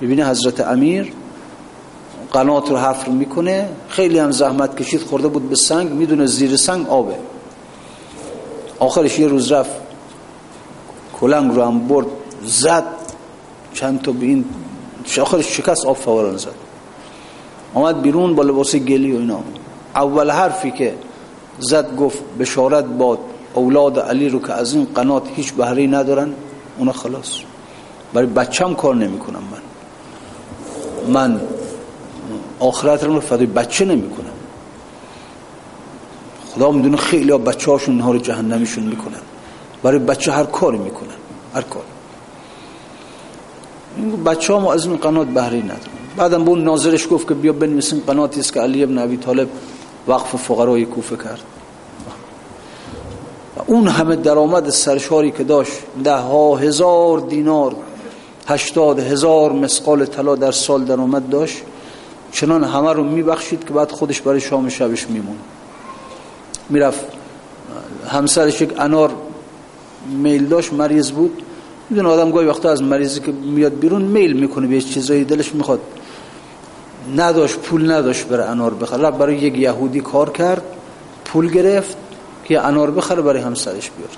[0.00, 1.12] ببینه حضرت امیر
[2.32, 6.88] قنات رو حفر می‌کنه خیلی هم زحمت کشید خورده بود به سنگ می‌دونه زیر سنگ
[6.88, 7.14] آبه.
[8.78, 9.70] آخرش یه روز رفت
[11.20, 12.06] کلنگ رو هم برد
[12.44, 12.84] زد
[13.74, 14.44] چند تا به این
[15.20, 16.54] آخرش شکست آب فوران زد.
[17.74, 19.40] آمد بیرون با لباس گلی و اینا.
[19.94, 20.94] اول حرفی که
[21.58, 23.18] زد گفت بشارت باد
[23.54, 26.32] اولاد علی رو که از این قنات هیچ بهره ندارن
[26.78, 27.38] اونا خلاص.
[28.14, 29.62] برای بچم کار نمی‌کنم من.
[31.12, 31.40] من
[32.60, 34.26] آخرت رو فدای بچه نمی‌کنم.
[36.54, 39.20] خدا می‌دونه خیلی ها بچه هاشون اینها رو جهنمیشون می‌کنن.
[39.82, 41.08] برای بچه هر کاری می‌کنن
[41.54, 41.82] هر کار
[44.24, 45.80] بچه ها از این قنات بهره ندارن.
[46.16, 49.48] بعدم به اون ناظرش گفت که بیا بنویسین قناتی است که علی ابن ابی طالب
[50.08, 51.42] وقف فقرای کوفه کرد.
[53.66, 55.72] اون همه درآمد سرشاری که داشت
[56.04, 57.76] ده ها هزار دینار
[58.48, 61.62] هشتاد هزار مسقال طلا در سال درآمد داشت.
[62.32, 65.36] چنان همه رو میبخشید که بعد خودش برای شام شبش میمون
[66.70, 67.04] می‌رفت.
[68.08, 69.10] همسرش یک انار
[70.22, 71.42] میل داشت مریض بود.
[71.90, 75.80] می‌دونه آدم گاهی وقتا از مریضی که میاد بیرون میل می‌کنه به چیزایی دلش می‌خواد.
[77.16, 79.10] نداشت پول نداشت بره انار بخره.
[79.10, 80.62] برای یک یهودی کار کرد
[81.24, 81.96] پول گرفت
[82.44, 84.08] که انار بخره برای همسرش بیار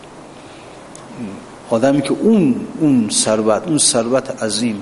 [1.71, 4.81] آدمی که اون اون ثروت اون ثروت عظیم.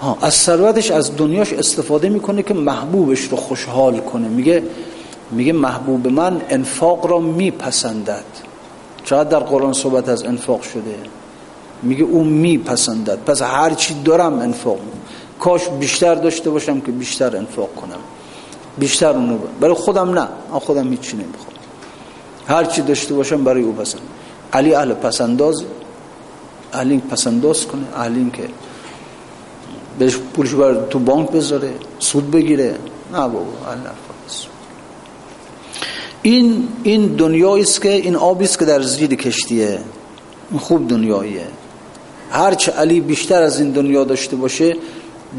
[0.00, 4.28] ها از ثروتش از دنیاش استفاده می‌کنه که محبوبش رو خوشحال کنه.
[4.28, 4.62] میگه
[5.30, 8.24] میگه محبوب من انفاق را میپسندد.
[9.04, 10.94] چقدر در قرآن صحبت از انفاق شده؟
[11.82, 13.18] میگه او میپسندد.
[13.26, 14.78] پس هر چی دارم انفاق
[15.38, 17.98] کاش بیشتر داشته باشم که بیشتر انفاق کنم.
[18.78, 20.28] بیشتر اونو برای خودم نه.
[20.52, 21.52] من خودم هیچی نمی‌خوام.
[22.48, 24.00] هر چی داشته باشم برای او پسند.
[24.52, 25.64] علی اهل پسنداز
[26.72, 27.82] اهل پسنداز کنه.
[27.96, 28.48] اهل که
[29.98, 32.74] بهش پولش بر تو بانک بذاره سود بگیره.
[33.12, 33.38] نه بابا
[33.70, 33.90] الله
[36.22, 39.78] این این دنیایی است که این آبی است که در زیر کشتیه.
[40.50, 41.46] این خوب دنیاییه.
[42.30, 44.76] هرچه علی بیشتر از این دنیا داشته باشه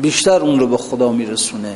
[0.02, 1.75] بیشتر اون رو به خدا میرسونه.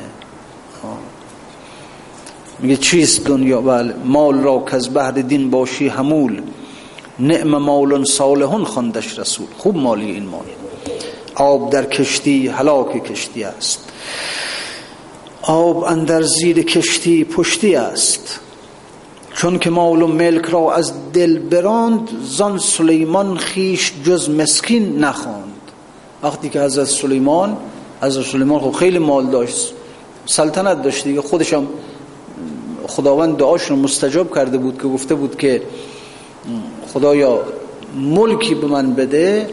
[2.59, 6.41] میگه چیست دنیا؟ بله مال را که از بهر دین باشی همول
[7.19, 9.47] نعم مال صالحون خواندش رسول.
[9.57, 10.45] خوب مالی این مال.
[11.35, 13.89] آب در کشتی هلاک کشتی است.
[15.41, 18.39] آب اندر زیر کشتی پشتی است.
[19.33, 25.53] چون که مال و ملک را از دل براند زان سلیمان خیش جز مسکین نخواند.
[26.23, 27.57] وقتی که حضرت سلیمان
[28.03, 29.73] حضرت سلیمان خب خیلی مال داشت.
[30.25, 31.21] سلطنت داشت دیگه.
[31.21, 31.53] خودش
[32.87, 35.61] خداوند دعاش رو مستجاب کرده بود که گفته بود که
[36.93, 37.39] خدایا
[37.95, 39.49] ملکی به من بده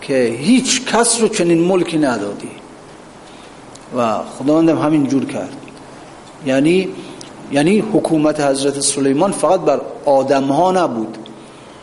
[0.00, 2.50] که هیچ کس رو چنین ملکی ندادی.
[3.96, 5.56] و خداوندم همین جور کرد.
[6.46, 6.88] یعنی
[7.52, 11.18] یعنی حکومت حضرت سلیمان فقط بر آدم ها نبود.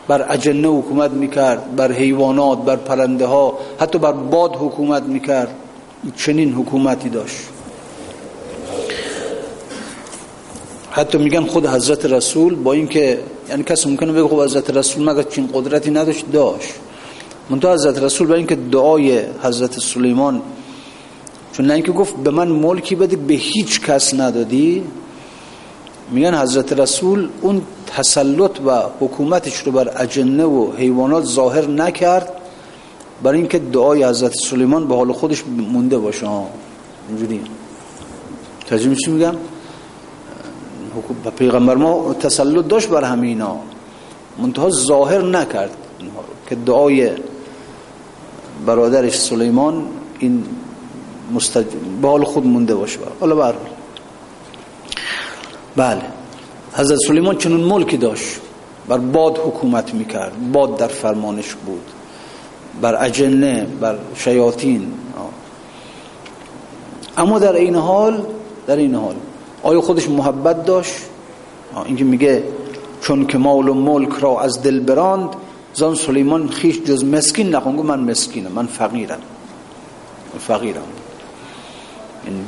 [0.08, 5.54] بر اجنه حکومت می‌کرد بر حیوانات بر پرنده ها حتی بر باد حکومت می‌کرد.
[6.16, 7.36] چنین حکومتی داشت.
[10.90, 15.22] حتی میگن خود حضرت رسول با اینکه یعنی کسی ممکنه بگه خب حضرت رسول مگر
[15.22, 16.74] چین قدرتی نداشت؟ داشت.
[17.50, 20.42] منتها حضرت رسول با اینکه دعای حضرت سلیمان
[21.52, 24.84] چون نه اینکه گفت به من ملکی بده به هیچ کس ندادی
[26.10, 32.39] میگن حضرت رسول اون تسلط و حکومتش رو بر اجنه و حیوانات ظاهر نکرد.
[33.22, 36.28] برای اینکه دعای حضرت سلیمان به حال خودش مونده باشه.
[37.08, 37.40] اینجوری
[38.66, 39.34] ترجمه چی میگم؟
[41.36, 43.56] پیغمبر ما تسلط داشت بر همینا.
[44.38, 45.76] منتها ظاهر نکرد
[46.48, 47.10] که دعای
[48.66, 49.86] برادرش سلیمان
[50.18, 50.44] این
[51.34, 51.66] مستج...
[52.02, 52.98] به حال خود مونده باشه.
[53.20, 53.70] حالا برحال
[55.76, 56.02] بله.
[56.72, 58.40] حضرت سلیمان چنون ملکی داشت.
[58.88, 60.52] بر باد حکومت می‌کرد.
[60.52, 61.82] باد در فرمانش بود.
[62.80, 64.92] بر اجنه بر شیاطین.
[67.18, 68.22] اما در این حال
[68.66, 69.14] در این حال
[69.62, 70.94] آیا خودش محبت داشت؟
[71.86, 72.44] اینکه میگه
[73.00, 75.28] چون که مال و ملک را از دل براند
[75.74, 79.20] زان سلیمان خیش جز مسکین نخون من مسکینم من فقیرم.
[80.38, 80.82] فقیرم.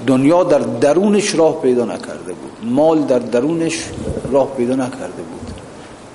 [0.06, 2.70] دنیا در درونش راه پیدا نکرده بود.
[2.70, 3.84] مال در درونش
[4.32, 5.50] راه پیدا نکرده بود.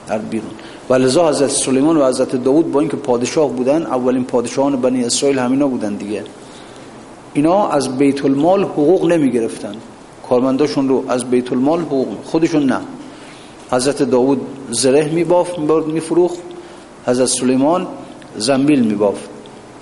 [0.07, 0.51] در بیرون.
[0.89, 5.39] و لذا حضرت سلیمان و حضرت داود با اینکه پادشاه بودن اولین پادشاهان بنی اسرائیل
[5.39, 6.23] همینا بودن دیگه.
[7.33, 9.75] اینا از بیت المال حقوق نمی گرفتن
[10.29, 12.79] کارمنداشون رو از بیت المال حقوق خودشون نه.
[13.71, 16.37] حضرت داود زره می باف می فروخ
[17.05, 17.87] حضرت سلیمان
[18.37, 19.27] زنبیل می باف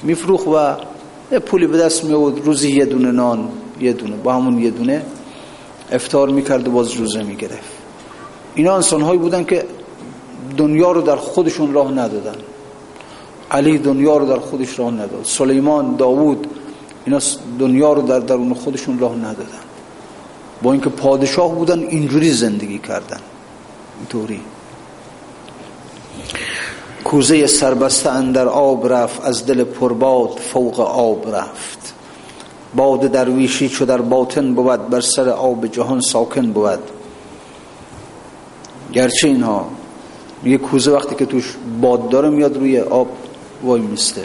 [0.04, 0.76] می فروخ و
[1.40, 2.14] پولی به دست می
[2.46, 3.50] روزی یه دونه نان
[3.82, 5.02] یه دونه با همون یه دونه
[5.92, 7.72] افتار می‌کرد و باز روزه می‌گرفت.
[8.56, 9.66] اینا انسان هایی بودن که
[10.58, 12.36] دنیا رو در خودشون راه ندادن.
[13.52, 15.22] علی دنیا رو در خودش راه نداد.
[15.24, 16.48] سلیمان داوود
[17.06, 17.20] اینا
[17.60, 19.66] دنیا رو در درون خودشون راه ندادن.
[20.62, 23.20] با اینکه پادشاه بودن اینجوری زندگی کردن.
[24.00, 24.42] اینطوری.
[27.04, 31.94] کوزه سربسته اندر آب رفت از دل پرباد فوق آب رفت.
[32.76, 36.80] باد درویشی چو در باطن بود بر سر آب جهان ساکن بود.
[38.94, 39.68] گرچه اینها
[40.46, 43.08] یه کوزه وقتی که توش باد داره میاد روی آب
[43.64, 44.22] وای میسته.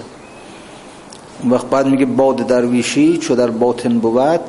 [1.43, 4.41] اون وقت بعد میگه باد درویشی چو در باطن بود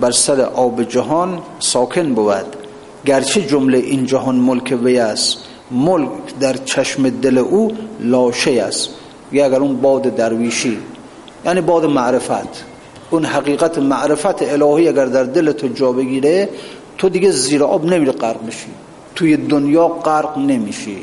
[0.00, 2.56] بر سر آب جهان ساکن بود.
[3.06, 5.38] گرچه جمله این جهان ملک وی است
[5.70, 8.88] ملک در چشم دل او لاشه است.
[9.32, 10.78] یا اگر اون باد درویشی
[11.44, 12.64] یعنی باد معرفت.
[13.10, 16.48] اون حقیقت معرفت الهی اگر در دل تو جا بگیره
[16.98, 18.66] تو دیگه زیر آب نمیره غرق بشی.
[19.20, 20.98] توی دنیا غرق نمیشی.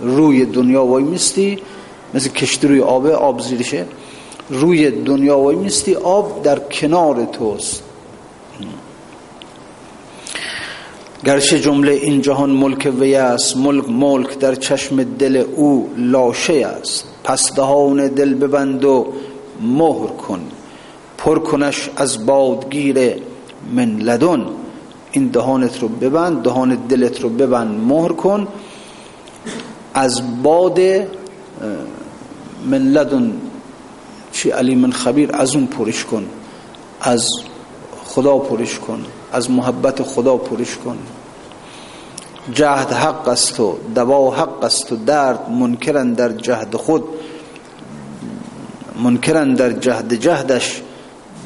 [0.00, 1.58] روی دنیا وای میستی
[2.14, 3.86] مثل کشتی روی آب آب زیرشه.
[4.50, 7.82] روی دنیا وای میستی آب در کنار توست.
[11.24, 17.04] گرچه جمله این جهان ملک وی است ملک ملک در چشم دل او لاشه است.
[17.24, 19.12] پس دهان دل ببند و
[19.60, 20.40] مهر کن.
[21.18, 22.98] پر کنش از بادگیر
[23.74, 24.59] من لدن.
[25.12, 28.48] این دهانت رو ببند دهان دلت رو ببند مهر کن.
[29.94, 30.80] از باد
[32.66, 33.32] من لدن
[34.32, 36.26] چی علی من خبیر از اون پرش کن.
[37.00, 37.28] از
[38.04, 39.04] خدا پرش کن.
[39.32, 40.98] از محبت خدا پرش کن.
[42.54, 47.04] جهد حق است و دوا حق است و درد منکرن در جهد خود.
[49.02, 50.82] منکرن در جهد جهدش.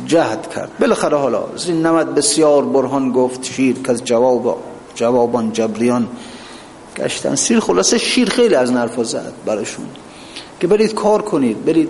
[0.07, 0.71] جهد کرد.
[0.81, 4.63] بالاخره حالا زین نمد بسیار برهان گفت شیر که از جواب
[4.95, 6.09] جوابان جبریان
[6.97, 7.35] گشتن.
[7.35, 9.87] سیر خلاصه شیر خیلی از نرفا زد براشون.
[10.61, 11.89] که برید کار کنید برید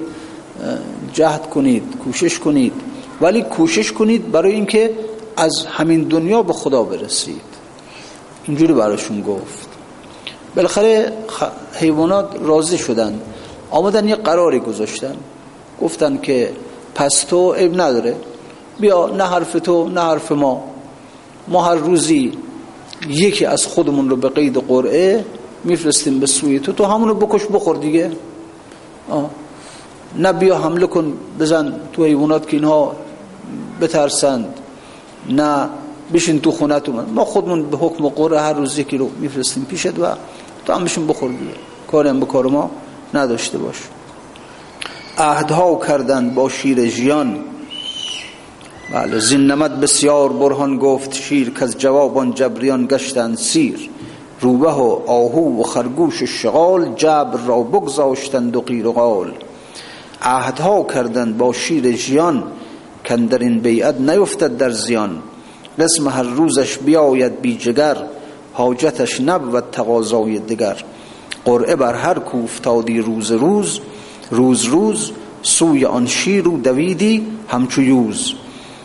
[1.12, 2.72] جهد کنید کوشش کنید.
[3.20, 4.90] ولی کوشش کنید برای اینکه
[5.36, 7.42] از همین دنیا به خدا برسید.
[8.44, 9.68] اینجوری براشون گفت.
[10.56, 11.12] بالاخره
[11.72, 13.20] حیوانات راضی شدن.
[13.70, 15.16] آمدن یه قراری گذاشتن.
[15.82, 16.52] گفتن که
[16.94, 18.16] پس تو عیب نداره.
[18.80, 20.64] بیا نه حرف تو نه حرف ما.
[21.48, 22.32] ما هر روزی
[23.08, 25.24] یکی از خودمون رو به قید قرعه
[25.64, 28.10] میفرستیم به سوی تو تو همونو بکش بخور دیگه.
[29.10, 29.30] آه.
[30.16, 32.96] نه بیا حمله کن بزن تو حیوانات که اینها
[33.80, 34.54] بترسند.
[35.30, 35.68] نه
[36.12, 40.06] بشین تو خونتون ما خودمون به حکم قرعه هر روز یکی رو میفرستیم پیشت و
[40.66, 41.54] تو هم بشین بخور دیگه.
[41.90, 42.70] کاری هم به کار ما
[43.14, 43.76] نداشته باش.
[45.18, 47.44] عهدها کردند با شیر جیان
[48.92, 53.90] بله زین نمد بسیار برهان گفت شیر که از جوابان جبریان گشتند سیر.
[54.40, 59.32] روبه و آهو و خرگوش و شغال جبر را بگذاشتند و قیر و قال.
[60.22, 62.44] عهدها کردند با شیر جیان
[63.06, 65.22] کن در این بیعت نیفتد در زیان.
[65.78, 67.96] قسم هر روزش بیاید بی جگر
[68.52, 70.76] حاجتش نبود تقاضای دگر.
[71.44, 73.80] قرعه بر هر کوفتادی روز روز
[74.30, 75.10] روز روز
[75.42, 78.34] سوی آن شیر و دویدی همچو یوز.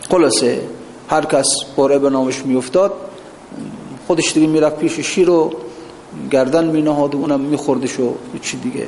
[0.09, 0.61] خلاصه
[1.09, 2.93] هر کس قرعه به نامش میافتاد
[4.07, 5.53] خودش دیگه می‌رفت پیش شیر و
[6.31, 8.87] گردن می نهاد و اونم میخوردش و چی دیگه.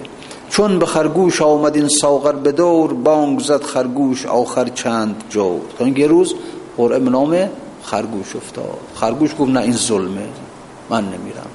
[0.50, 5.62] چون به خرگوش آمد این ساغر به دور بانگ زد خرگوش آخر چند جور.
[5.80, 6.36] تا این روز
[6.78, 7.50] قرعه به نام
[7.84, 8.78] خرگوش افتاد.
[8.96, 10.28] خرگوش گفت نه این ظلمه.
[10.90, 11.50] من نمیرم.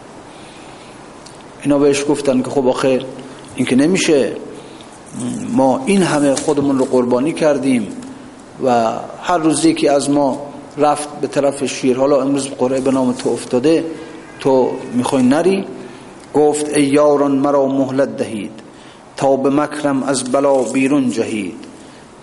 [1.63, 3.01] اینا بهش گفتن که خب آخه
[3.57, 4.33] این که نمیشه.
[5.53, 7.89] ما این همه خودمون رو قربانی کردیم
[8.65, 8.93] و
[9.23, 10.47] هر روز یکی از ما
[10.79, 13.85] رفت به طرف شیر حالا امروز قرعه به نام تو افتاده
[14.41, 15.65] تو می‌خوای نری؟
[16.35, 18.51] گفت ای یاران مرا مهلت دهید
[19.17, 21.55] تا به مکرم از بلا بیرون جهید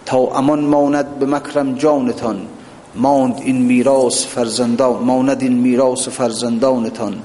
[0.06, 2.48] تا امان ماند به مکرم جانتان
[2.96, 7.16] ماند این میراث فرزندان ماند این میراث فرزندانتان.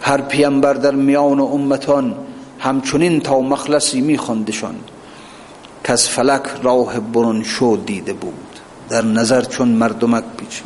[0.00, 2.14] هر پیامبر در میان امتان
[2.60, 4.74] همچنین تا مخلصی میخوندشان
[5.84, 10.62] که از فلک راه برون شو دیده بود در نظر چون مردمک پیچ.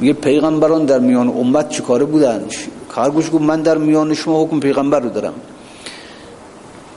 [0.00, 2.44] میگه پیغمبران در میان امت چیکاره بودن؟
[2.88, 5.34] کارگوش گفت من در میان شما حکم پیغمبر رو دارم.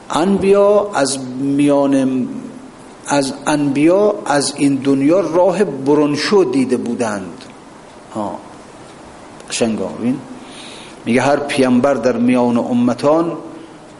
[0.09, 2.27] انبیا از میان
[3.07, 7.43] از انبیا از این دنیا راه برونشو دیده بودند.
[8.15, 8.39] ها.
[9.49, 9.89] قشنگا
[11.05, 13.38] میگه هر پیامبر در میان امتان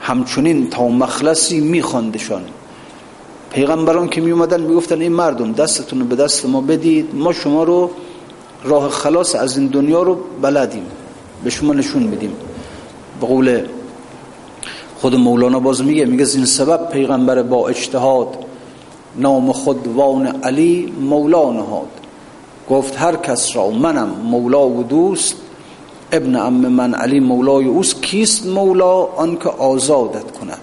[0.06, 2.42] همچنین تا مخلصی میخواندشان.
[3.52, 7.90] پیغمبران که می اومدن می‌گفتن این مردم دستتون به دست ما بدید ما شما رو
[8.64, 10.86] راه خلاص از این دنیا رو بلدیم
[11.44, 12.32] به شما نشون میدیم.
[13.22, 13.62] به قول
[14.96, 18.38] خود مولانا باز میگه میگه این سبب پیغمبر با اجتهاد
[19.16, 21.90] نام خود وان علی مولا نهاد
[22.70, 25.36] گفت هر کس را منم مولا و دوست
[26.16, 30.62] ابن ام من علی مولای اوست کیست مولا؟ آنکه آزادت کند.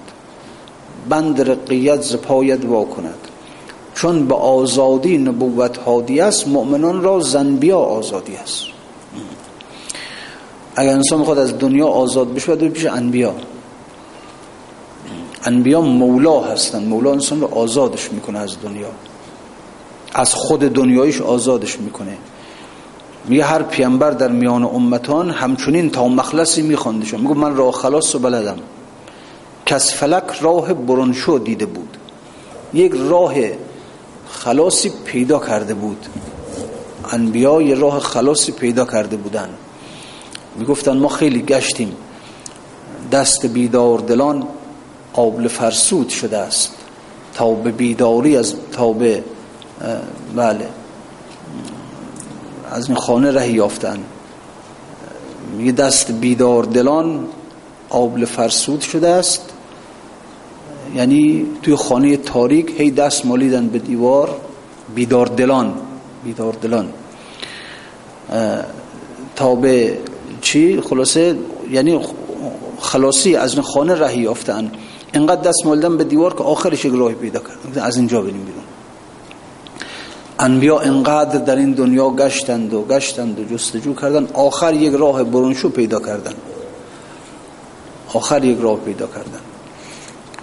[1.09, 3.19] بند رقیت زپایت وا کند.
[3.95, 8.65] چون به آزادی نبوت هادی است مؤمنان را زنبیا آزادی است.
[10.77, 13.35] اگر انسان می‌خواد از دنیا آزاد بشه باید پیش انبیا.
[15.45, 16.85] انبیا مولا هستن.
[16.85, 18.89] مولا انسان رو آزادش می‌کنه از دنیا.
[20.15, 22.17] از خود دنیایش آزادش می‌کنه.
[23.25, 28.20] میگه هر پیامبر در میان امتان همچنین تا مخلصی میخواندشون میگه من راه خلاص رو
[28.20, 28.57] بلدم.
[29.66, 31.97] کس فلک راه برونشو دیده بود.
[32.75, 33.35] یک راه
[34.29, 36.07] خلاصی پیدا کرده بود.
[37.11, 39.49] انبیا یه راه خلاصی پیدا کرده بودن.
[40.57, 41.97] می‌گفتن ما خیلی گشتیم.
[43.12, 44.47] دست بیدار دلان
[45.12, 46.73] قابل فرسود شده است.
[47.35, 49.25] تا به بیداری از تا به
[50.37, 50.68] بله.
[52.73, 53.99] از این خانه رهی یافتن.
[55.59, 57.25] میگه دست بیدار دلان
[57.89, 59.51] قابل فرسود شده است.
[60.95, 64.37] یعنی توی خانه تاریک هی دست مالیدن به دیوار
[64.95, 65.75] بیدار دلان
[66.25, 66.89] بیدار دلان.
[69.37, 69.99] تا به
[70.41, 71.37] چی؟ خلاصه
[71.70, 72.01] یعنی
[72.81, 74.73] خلاصی از این خانه رهی یافتن.
[75.14, 77.79] اینقدر دست مالیدن به دیوار که آخرش یک پیدا کرد.
[77.79, 78.62] از اینجا بریم بیرون.
[80.43, 85.68] انبیا انقدر در این دنیا گشتند و گشتند و جستجو کردن آخر یک راه برونشو
[85.68, 86.34] پیدا کردن.
[88.14, 89.40] آخر یک راه پیدا کردن.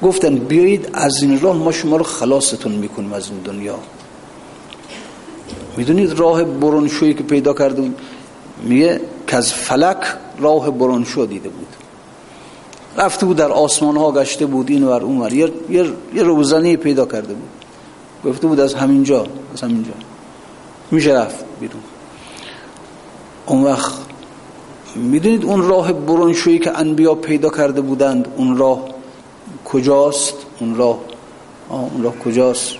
[0.01, 3.79] گفتن بیایید از این راه ما شما رو خلاصتون می‌کنیم از این دنیا.
[5.77, 7.95] می‌دونید راه برونشویی که پیدا کردون
[8.63, 9.97] میگه که از فلک
[10.39, 11.67] راه برونشو دیده بود.
[12.97, 15.51] رفته بود در آسمان ها گشته بود این ور اون ور یه,
[16.13, 17.58] یه روزنی پیدا کرده بود.
[18.25, 19.91] گفته بود از همینجا از همینجا.
[20.91, 21.81] میشه رفت بیرون.
[23.45, 23.93] اون وقت
[24.95, 28.85] می‌دونید اون راه برونشویی که انبیا پیدا کرده بودند اون راه
[29.65, 30.99] کجاست؟ اون راه
[31.69, 32.73] اون راه کجاست؟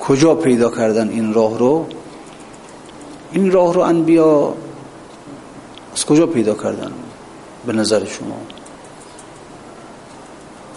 [0.00, 1.86] کجا پیدا کردن این راه رو؟
[3.32, 4.54] این راه رو انبیا
[5.94, 6.92] از کجا پیدا کردن
[7.66, 8.36] به نظر شما؟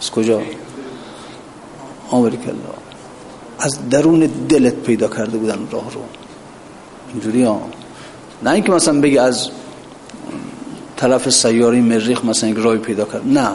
[0.02, 0.42] از کجا؟
[2.10, 2.52] آمریکا.
[3.60, 6.02] از درون دلت پیدا کرده بودن راه رو.
[7.14, 7.62] اینجوری ها.
[8.44, 9.50] نه اینکه مثلا بگی از
[10.96, 13.28] طرف سیاری مریخ مثلا یک راهی پیدا کرد.
[13.28, 13.50] نه.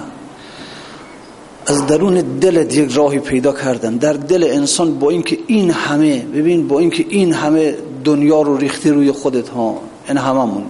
[1.67, 3.97] از درون دلت یک راهی پیدا کردن.
[3.97, 7.75] در دل انسان با اینکه این همه ببین با اینکه این همه
[8.05, 9.79] دنیا رو ریختی روی خودت ها.
[10.09, 10.65] این هممون.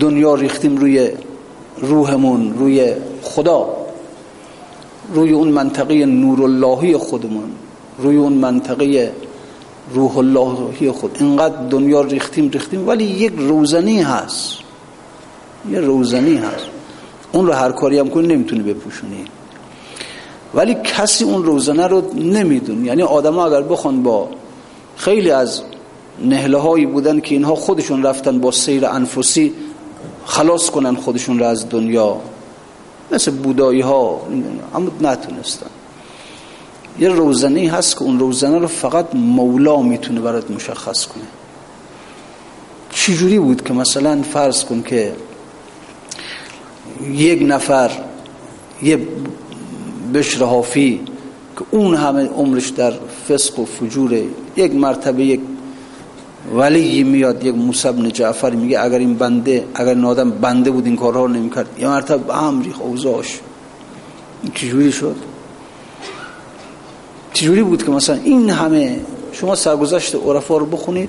[0.00, 1.10] دنیا ریختیم روی
[1.80, 2.92] روحمون روی
[3.22, 3.76] خدا.
[5.14, 7.50] روی اون منطقه نور اللهی خودمون.
[7.98, 9.12] روی اون منطقه
[9.94, 11.16] روح اللهی خود.
[11.20, 14.58] اینقدر دنیا ریختیم ریختیم ولی یک روزنی هست.
[15.70, 16.66] یه روزنی هست.
[17.32, 19.24] اون رو هر کاری هم کنی نمی‌تونی بپوشونی.
[20.54, 22.84] ولی کسی اون روزنه رو نمیدون.
[22.84, 24.28] یعنی آدم اگر بخوان با
[24.96, 25.62] خیلی از
[26.24, 29.52] نهله هایی بودن که اینها خودشون رفتن با سیر انفسی
[30.24, 32.16] خلاص کنن خودشون رو از دنیا.
[33.10, 34.20] مثل بودایی ها
[34.74, 35.66] اما نتونستن.
[36.98, 41.24] یه روزنه هست که اون روزنه رو فقط مولا می‌تونه برات مشخص کنه.
[42.90, 45.12] چجوری بود که مثلا فرض کن که
[47.12, 47.90] یک نفر
[48.82, 48.98] یه
[50.14, 51.00] بشرهافی
[51.58, 52.92] که اون همه عمرش در
[53.28, 54.24] فسق و فجوره
[54.56, 55.40] یک مرتبه یک
[56.54, 60.86] ولی میاد یک موسی بن جعفر میگه اگر این بنده اگر این آدم بنده بود
[60.86, 61.66] این کارها رو نمی‌کرد.
[61.78, 63.40] یه مرتبه امری اوزاش
[64.54, 65.16] چجوری شد؟
[67.34, 69.00] چجوری بود که مثلا این همه
[69.32, 71.08] شما سرگذشت عرفا رو بخونید؟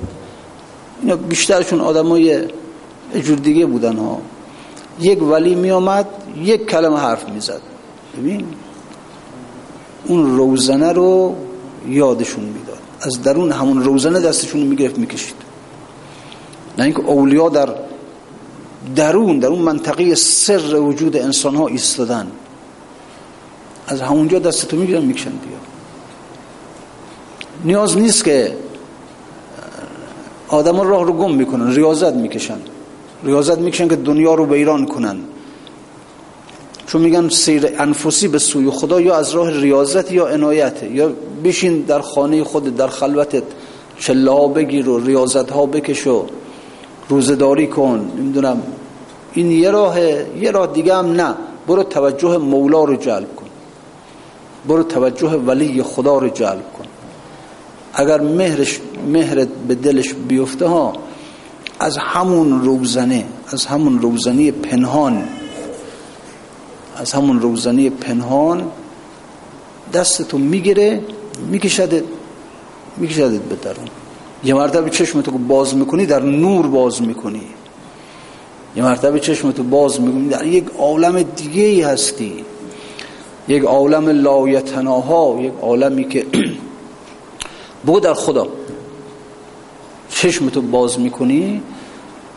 [1.02, 2.44] اینا بیشترشون آدمای
[3.24, 4.22] جور دیگه بودن ها.
[5.00, 6.08] یک ولی می آمد
[6.42, 7.62] یک کلمه حرف می‌زد.
[8.18, 8.46] ببین
[10.06, 11.36] اون روزنه رو
[11.88, 12.80] یادشون می‌داد.
[13.02, 15.36] از درون همون روزنه دستشون رو می‌گرفت می‌کشید.
[16.78, 17.70] نه اینکه اولیا در
[18.96, 22.28] درون در اون منطقه سر وجود انسان ها ایستادن.
[23.88, 25.65] از همونجا دستتو می‌گیرن می‌کشن بیا
[27.66, 28.58] نیاز نیست که
[30.48, 32.58] آدم راه رو گم می‌کنن ریاضت می‌کشن.
[33.24, 35.18] ریاضت می‌کشن که دنیا رو به ایران کنن.
[36.88, 40.84] چون میگن سیر انفسی به سوی خدا یا از راه ریاضت یا عنایت.
[40.84, 41.12] یا
[41.44, 43.44] بشین در خانه خود در خلوتت
[44.00, 46.26] چله ها بگیر و ریاضت ها بکش و
[47.10, 48.12] روزداری کن.
[48.18, 48.62] نمی‌دونم.
[49.34, 50.00] این یه راه
[50.42, 51.36] یه راه دیگه هم نه.
[51.68, 53.46] برو توجه مولا رو جلب کن.
[54.68, 56.64] برو توجه ولی خدا رو جلب
[57.96, 60.94] اگر مهرش مهرت به دلش بیفته ها
[61.80, 65.24] از همون روزنه از همون روزنه پنهان
[66.98, 68.72] از همون روزنه پنهان
[69.94, 71.02] دستتو می‌گیره
[71.52, 72.04] میکشدت
[72.98, 73.88] میکشدت به درون.
[74.44, 77.42] یه مرتبه چشمتو باز می‌کنی در نور باز می‌کنی.
[78.76, 82.46] یه مرتبه چشمتو باز می‌کنی در یک عالم دیگه ای هستی.
[83.48, 86.26] یک عالم لایتناها یک عالمی که
[87.88, 88.48] بگو در خدا.
[90.10, 91.62] چشمتو باز می‌کنی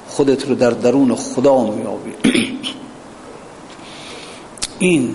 [0.09, 2.13] خودت رو در درون خدا میابی
[4.79, 5.15] این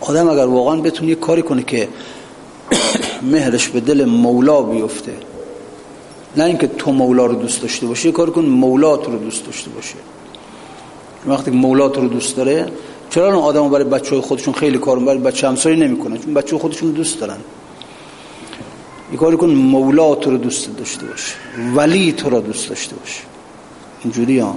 [0.00, 1.88] آدم اگر واقعا بتونه کاری کنه که
[3.22, 5.12] مهرش به دل مولا بیفته
[6.36, 9.70] نه اینکه تو مولا رو دوست داشته باشی کار کن مولا تو رو دوست داشته
[9.70, 9.94] باشه
[11.26, 12.66] وقتی مولا تو رو دوست داره
[13.10, 16.90] چرا اون آدم برای بچه خودشون خیلی کار برای بچه همسایی نمی‌کنه؟ چون بچه خودشون
[16.90, 17.36] دوست دارن.
[19.10, 21.34] این کاری کن مولا تو رو دوست داشته باشه
[21.74, 23.20] ولی تو رو دوست داشته باشه
[24.04, 24.56] اینجوری ها.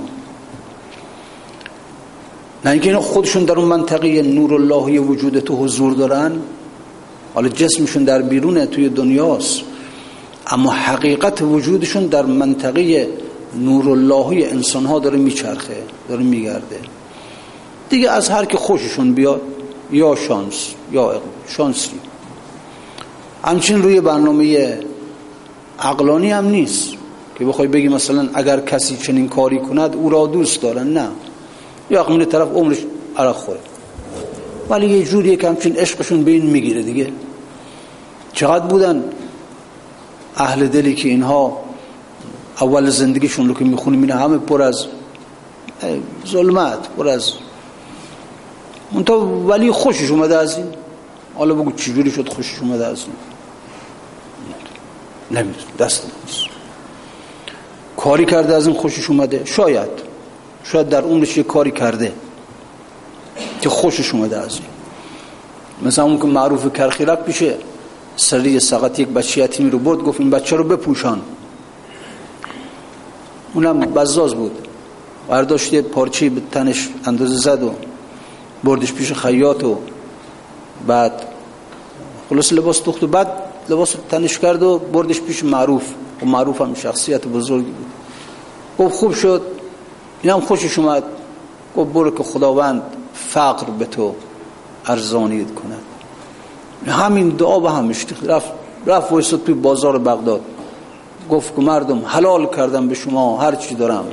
[2.66, 6.32] نه اینکه اینا خودشون در اون منطقه نور اللهی وجود تو حضور دارن.
[7.34, 9.62] حالا جسمشون در بیرونه توی دنیاست.
[10.48, 13.10] اما حقیقت وجودشون در منطقه
[13.56, 16.80] نور اللهی انسان ها داره میچرخه داره میگرده.
[17.90, 19.42] دیگه از هر که خوششون بیاد
[19.92, 22.00] یا شانس یا شانسی.
[23.44, 24.80] همچین روی برنامه
[25.80, 26.94] عقلانی هم نیست
[27.36, 31.08] که بخوای بگی مثلا اگر کسی چنین کاری کند او را دوست دارن نه.
[31.90, 32.78] یا اقمین طرف عمرش
[33.18, 33.60] عرق خوره.
[34.70, 37.12] ولی یه جوریه که همچین عشقشون به این می‌گیره دیگه.
[38.34, 39.04] چقدر بودن
[40.36, 41.58] اهل دلی که اینها
[42.62, 44.86] اول زندگیشون رو که می‌خونیم اینه همه پر از
[46.28, 47.34] ظلمت پر از.
[48.92, 50.68] منتها ولی خوشش اومده از این.
[51.38, 53.16] حالا بگو چجوری شد خوشش اومده از این
[55.32, 56.46] نمیدون دست نیست
[57.98, 59.46] کاری کرده از این خوشش اومده.
[59.46, 59.90] شاید.
[60.64, 62.14] شاید در عمرش یه کاری کرده
[63.62, 64.68] که خوشش اومده از این
[65.88, 67.58] مثلا اون که معروف کرخیرک پیشه
[68.16, 71.22] سری سقط یک بچه یتیمی رو برد گفت این بچه رو بپوشان.
[73.54, 74.68] اونم بزاز بود.
[75.28, 77.74] برداشت یه پارچه به تنش اندازه زد و
[78.64, 79.78] بردش پیش خیاط و
[80.88, 81.24] بعد
[82.30, 83.28] خلاص لباس دخت و بعد
[83.70, 85.84] لباس تنش کرد و بردش پیش معروف.
[86.22, 87.86] و معروف هم شخصیت بزرگی بود.
[88.80, 89.42] گفت خوب شد.
[90.22, 91.04] این هم خوشش اومد.
[91.78, 92.82] گفت برو که خداوند
[93.14, 94.16] فقر به تو
[94.86, 95.82] ارزانید کند.
[96.88, 97.92] همین دعا به هم
[98.26, 98.52] رفت.
[98.86, 100.42] رفت ویستد توی بازار بغداد.
[101.30, 103.38] گفت که مردم حلال کردم به شما.
[103.38, 104.06] هر چی دارم.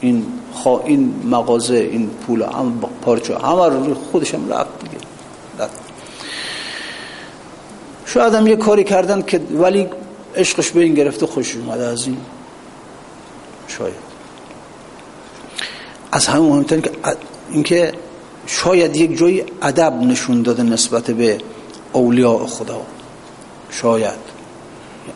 [0.00, 4.97] این خوا این مغازه این پول هم پارچه همه رو خودش هم رفت دیگه.
[5.58, 5.78] رفت.
[8.06, 9.88] شاید هم یه کاری کردن که ولی
[10.36, 12.16] عشقش به این گرفته خوش اومده از این.
[13.68, 13.94] شاید.
[16.12, 16.90] از همه مهمتر که
[17.50, 17.92] اینکه
[18.46, 21.38] شاید یک جایی ادب نشون داده نسبت به
[21.92, 22.82] اولیاء خدا.
[23.70, 24.18] شاید.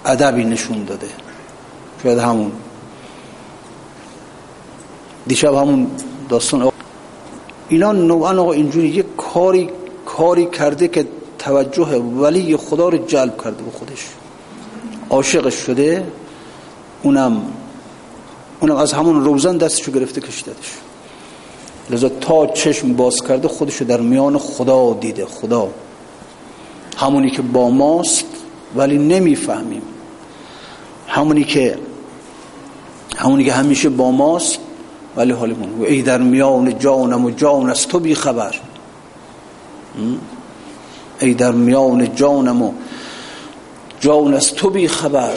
[0.05, 1.09] ادبی نشون داده.
[2.03, 2.53] شاید همون.
[5.27, 5.91] دیشب همون
[6.29, 6.73] داستان
[7.69, 9.71] اینا نوعا آقا اینجوری یک کاری
[10.17, 11.07] کاری کرده که
[11.39, 14.07] توجه ولی خدا رو جلب کرده به خودش.
[15.11, 16.07] عاشقش شده
[17.03, 17.43] اونم
[18.61, 20.73] اونم از همون روزن دستشو گرفته کشیدش
[21.91, 25.69] لذا تا چشم باز کرده خودشو در میان خدا دیده خدا.
[26.97, 28.25] همونی که با ماست
[28.77, 29.83] ولی نمی‌فهمیم.
[31.09, 31.79] همونی که
[33.17, 34.59] همونی که همیشه با ماست
[35.17, 35.81] ولی حالمون.
[35.81, 38.61] و ای در میان جانم و جان از تو بی خبر
[41.21, 42.73] ای در میان جانم و
[44.01, 45.35] جان از تو بی خبر.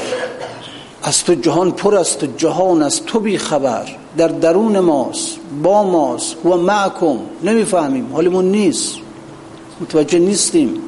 [1.04, 3.96] از تو جهان پر است و جهان از تو بی خبر.
[4.18, 7.18] در درون ماست با ماست و معکم.
[7.44, 8.96] نمی‌فهمیم حالمون نیست.
[9.82, 10.82] متوجه نیستیم.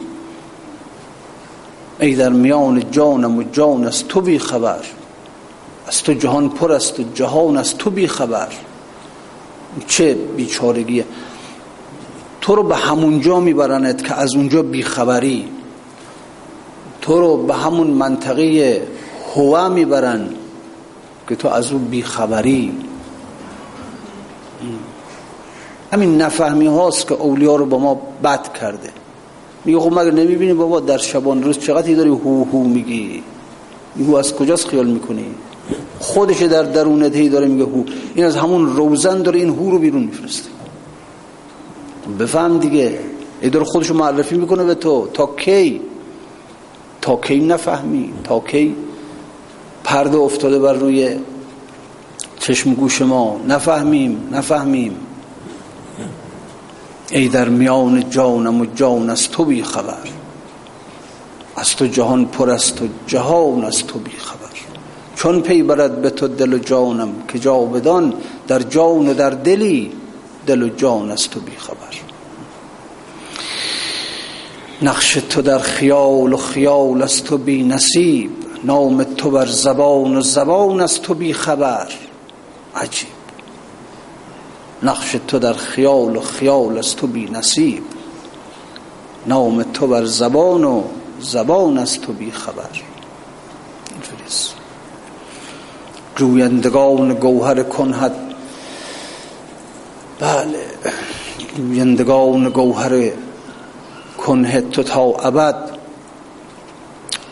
[1.99, 4.79] ای در میان جانم و جان از تو بی خبر.
[5.87, 8.47] از تو جهان پر است و جهان از تو بی خبر.
[9.87, 11.05] چه بیچارگیه.
[12.47, 15.45] تو رو به همونجا می‌برند که از اونجا بیخبری.
[17.01, 18.81] تو رو به همون منطقه
[19.35, 20.29] هوا می‌برن
[21.29, 22.77] که تو از اون بیخبری.
[25.93, 28.89] همین نفهمی هاست که اولیا رو با ما بد کرده.
[29.65, 33.23] میگه خب مگر نمی‌بینی بابا در شبان روز چقدر داری هو هو میگی؟
[33.95, 35.25] میگو از کجاست خیال می‌کنی؟
[35.99, 37.83] خودش در درونت هی داره میگه هو.
[38.15, 40.56] این از همون روزن داره این هو رو بیرون میفرسته.
[42.19, 42.99] بفهم دیگه.
[43.41, 45.07] ای داره خودشو معرفی می‌کنه به تو.
[45.13, 45.81] تا کی؟
[47.01, 48.75] تا کی نفهمی؟ تا کی
[49.83, 51.15] پرده افتاده بر روی
[52.39, 54.97] چشم گوش ما؟ نفهمیم نفهمیم.
[57.11, 60.07] ای در میان جانم و جان از تو بی خبر.
[61.55, 64.37] از تو جهان پر است و جهان از تو بی خبر.
[65.15, 68.13] چون پی برد به تو دل و جانم که جاودان
[68.47, 69.91] در جان و در دلی
[70.47, 71.77] دل و جان از تو بی خبر
[74.81, 78.31] نقش تو در خیال و خیال از تو بی نصیب
[78.63, 81.87] نام تو بر زبان و زبان از تو بی خبر.
[82.75, 83.09] عجیب.
[84.83, 87.83] نقش تو در خیال و خیال از تو بی نصیب
[89.25, 90.83] نام تو بر زبان و
[91.19, 92.81] زبان از تو بی خبر.
[96.15, 98.26] جویندگان گوهر کنهد
[100.19, 100.65] بله.
[101.57, 103.11] جویندگان گوهر
[104.17, 105.55] کنه تو تا ابد.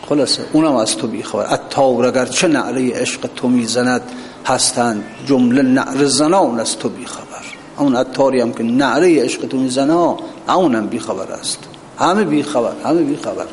[0.08, 1.54] خلاصه اونم از تو بیخبر.
[1.54, 4.02] اتار اگر چه نعره عشق تو می‌زند
[4.46, 7.44] هستند جمله نعره زنان از تو بیخبر.
[7.78, 10.16] اون اتاری هم که نعره عشق تو می‌زنه
[10.48, 11.58] اونم بیخبر است.
[11.98, 13.46] همه بیخبر همه بیخبر.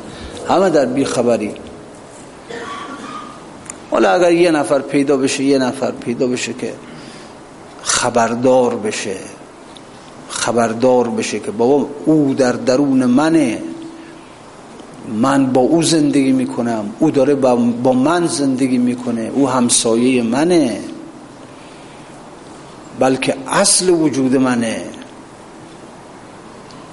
[0.48, 1.54] همه در بیخبری.
[3.90, 6.72] حالا اگر یه نفر پیدا بشه یه نفر پیدا بشه که
[7.84, 9.16] خبردار بشه
[10.28, 13.62] خبردار بشه که بابا او در درون منه.
[15.08, 20.80] من با او زندگی می‌کنم او داره با من زندگی می‌کنه او همسایه منه.
[22.98, 24.84] بلکه اصل وجود منه.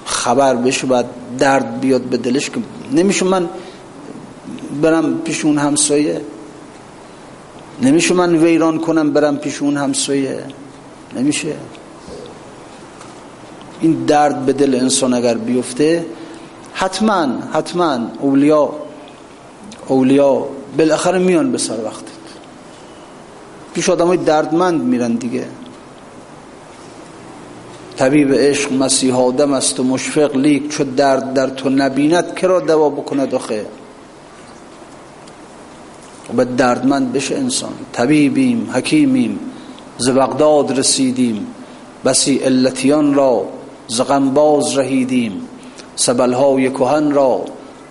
[0.05, 1.05] خبر بشه باید
[1.39, 2.57] درد بیاد به دلش که
[2.91, 3.49] نمیشه من
[4.81, 6.21] برم پیش اون همسایه.
[7.81, 10.43] نمیشه من ویران کنم برم پیش اون همسایه.
[11.15, 11.55] نمیشه.
[13.81, 16.05] این درد به دل انسان اگر بیفته
[16.73, 18.73] حتما حتما اولیا
[19.87, 20.47] اولیا
[20.77, 22.11] بالاخره میان به سر وقتت
[23.73, 25.45] پیش آدم های دردمند میرن دیگه.
[27.97, 32.89] طبیب عشق مسیح آدم است و مشفق لیک چو درد در تو نبیند کرا دوا
[32.89, 33.65] بکند آخه؟
[36.35, 37.73] به دردمند بشه انسان.
[37.93, 39.39] طبیبیم حکیمیم.
[40.01, 41.47] ز بغداد رسیدیم.
[42.05, 43.45] بسی علتیان را
[43.87, 44.01] ز
[44.33, 45.41] باز رهیدیم.
[45.95, 47.41] سبلهای کهن را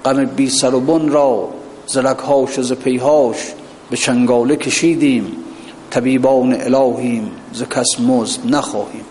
[0.04, 1.48] غم بی سر و بن را
[1.86, 3.36] ز رگهاش ز پیهاش
[3.90, 5.36] به چنگاله کشیدیم.
[5.90, 9.04] طبیبان الهیم ز کس مزد نخواهیم.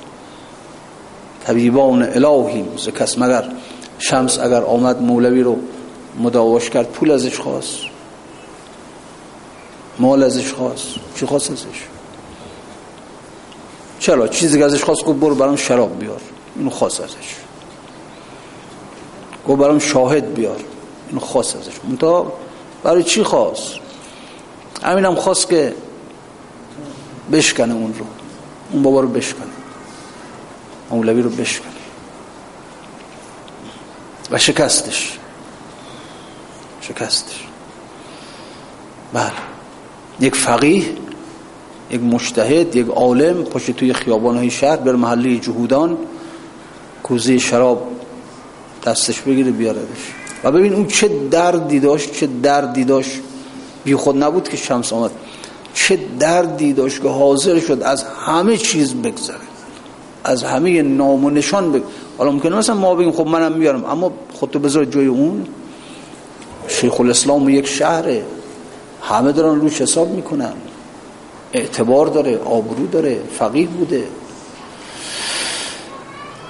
[1.46, 3.52] طبیبان الهیم ز کس مگر
[4.00, 5.58] شمس اگر آمد مولوی رو
[6.20, 7.78] مداواش کرد پول ازش خواست.
[10.00, 10.88] مال ازش خواست.
[11.16, 11.99] چی خواست ازش؟
[14.10, 16.22] چرا چیزی که ازش خواست گفت برو برام شراب بیار.
[16.56, 17.36] اینو خواست ازش.
[19.48, 20.60] گفت برام شاهد بیار.
[21.10, 21.74] اینو خواست ازش.
[21.90, 22.34] منتها
[22.84, 23.74] برای چی خواست؟
[24.84, 25.76] همینم خواست که
[27.32, 28.06] بشکنه اون رو.
[28.72, 29.46] اون بابا رو بشکنه.
[30.90, 31.72] مولوی رو بشکنه.
[34.32, 35.18] و شکستش.
[36.82, 37.44] شکستش.
[39.14, 39.32] بله.
[40.20, 41.09] یک فقیه
[41.92, 45.98] یک مشتهد یک عالم پشت توی خیابان های شهر بر محله جهودان
[47.04, 47.88] کوزه شراب
[48.86, 50.14] دستش بگیره بیاردش.
[50.44, 53.12] و ببین اون چه دردی داشت چه دردی داشت.
[53.84, 55.12] بی خود نبود که شمس آمد.
[55.74, 59.38] چه دردی داشت که حاضر شد از همه چیز بگذره.
[60.24, 64.12] از همه نام و نشان بگذره حالا ممکنه مثلا ما بگیم خب منم میارم اما
[64.34, 65.48] خودتو بذار جای اون.
[66.68, 68.24] شیخ الاسلام یک شهره.
[69.02, 70.54] همه دارن روش حساب می‌کنن.
[71.54, 74.08] اعتبار داره آبرو داره فقیه بوده.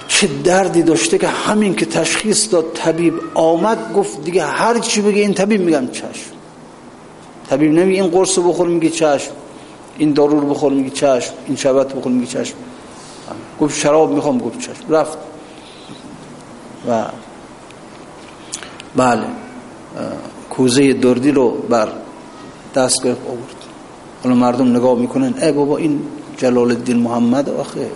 [0.08, 5.20] چه دردی داشته که همین که تشخیص داد طبیب آمد گفت دیگه هر چی بگه
[5.20, 6.30] این طبیب میگم چشم.
[7.50, 9.30] طبیب نمی این قرص بخور میگه چشم.
[9.98, 11.32] این دارو رو بخور میگه چشم.
[11.46, 12.54] این شبت بخور میگه چشم.
[13.60, 14.94] گفت شراب می‌خوام گفت چشم.
[14.94, 15.18] رفت.
[16.88, 17.04] و
[18.96, 19.26] بله
[20.50, 21.88] کوزه دردی رو بر
[22.74, 23.59] دست گرفت آورد.
[24.22, 26.00] حالا مردم نگاه می‌کنن ای بابا این
[26.36, 27.90] جلال الدین محمد آخه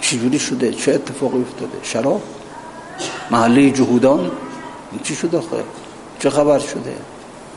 [0.00, 2.22] چجوری شده؟ چه اتفاقی افتاده؟ شراب؟
[3.30, 4.30] محله جهودان؟
[5.02, 5.56] چی شده آخه؟
[6.18, 6.96] چه خبر شده؟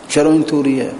[0.09, 0.91] چرا این طوریه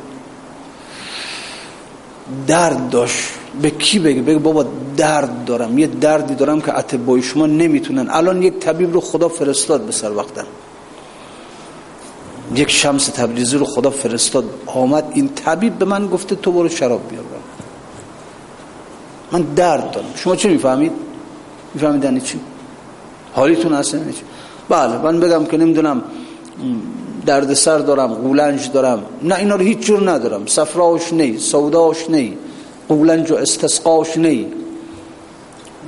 [2.48, 3.30] درد داشت.
[3.62, 4.66] به کی بگه بگه بابا
[4.98, 5.78] درد دارم.
[5.78, 8.10] یه دردی دارم که اتبای شما نمی‌تونن.
[8.10, 10.46] الان یک طبیب رو خدا فرستاد به سر وقتم.
[12.56, 14.46] یک شمس تبریزی رو خدا فرستاد.
[14.66, 17.24] آمد این طبیب به من گفته تو برو شراب بیار.
[19.32, 20.08] من درد دارم.
[20.16, 20.92] شما چی می‌فهمید؟
[21.74, 22.40] می‌فهمید یعنی چی؟
[23.34, 24.22] حالیتون اصلا یعنی چی؟
[24.70, 26.04] بله من بگم که نمی‌دونم
[27.26, 29.04] درد سر دارم قولنج دارم.
[29.24, 30.46] نه اینا رو هیچ جور ندارم.
[30.46, 32.38] صفراش نی سوداش نی
[32.90, 34.46] قولنج و استسقاش نی.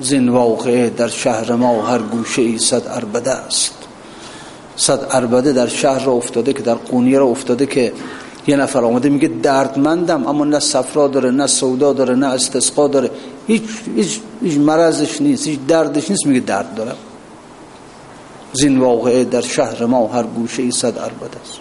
[0.01, 3.78] زین واقعه در شهر ما هر گوشه ای صد اربده است.
[4.79, 7.93] صد اربده در شهر را افتاده که در قونیه را افتاده که
[8.47, 13.11] یه نفر آمده میگه دردمندم اما نه صفرا داره نه سودا داره نه استسقا داره.
[13.47, 13.63] هیچ,
[13.95, 16.95] هیچ, هیچ مرضش نیست هیچ دردش نیست میگه درد دارم.
[18.53, 21.59] زین واقعه در شهر ما هر گوشه ای صد اربده است.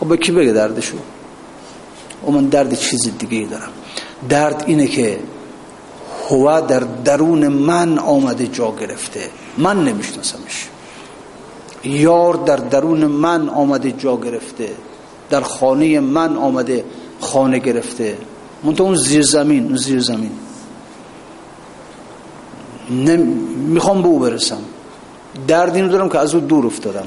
[0.00, 0.96] خب به کی بگه دردشو؟
[2.26, 3.70] و من درد چیز دیگه ای دارم.
[4.28, 5.18] درد اینه که
[6.30, 9.20] هوا در درون من آمده جا گرفته.
[9.58, 10.68] من نمیشناسمش.
[11.84, 14.68] یار در درون من آمده جا گرفته
[15.30, 16.84] در خانه من آمده
[17.20, 18.18] خانه گرفته.
[18.64, 20.30] منطقه اون زیر زمین اون زیر زمین.
[23.68, 24.58] می‌خوام به او برسم.
[25.48, 27.06] درد اینو دارم که از او دور افتادم.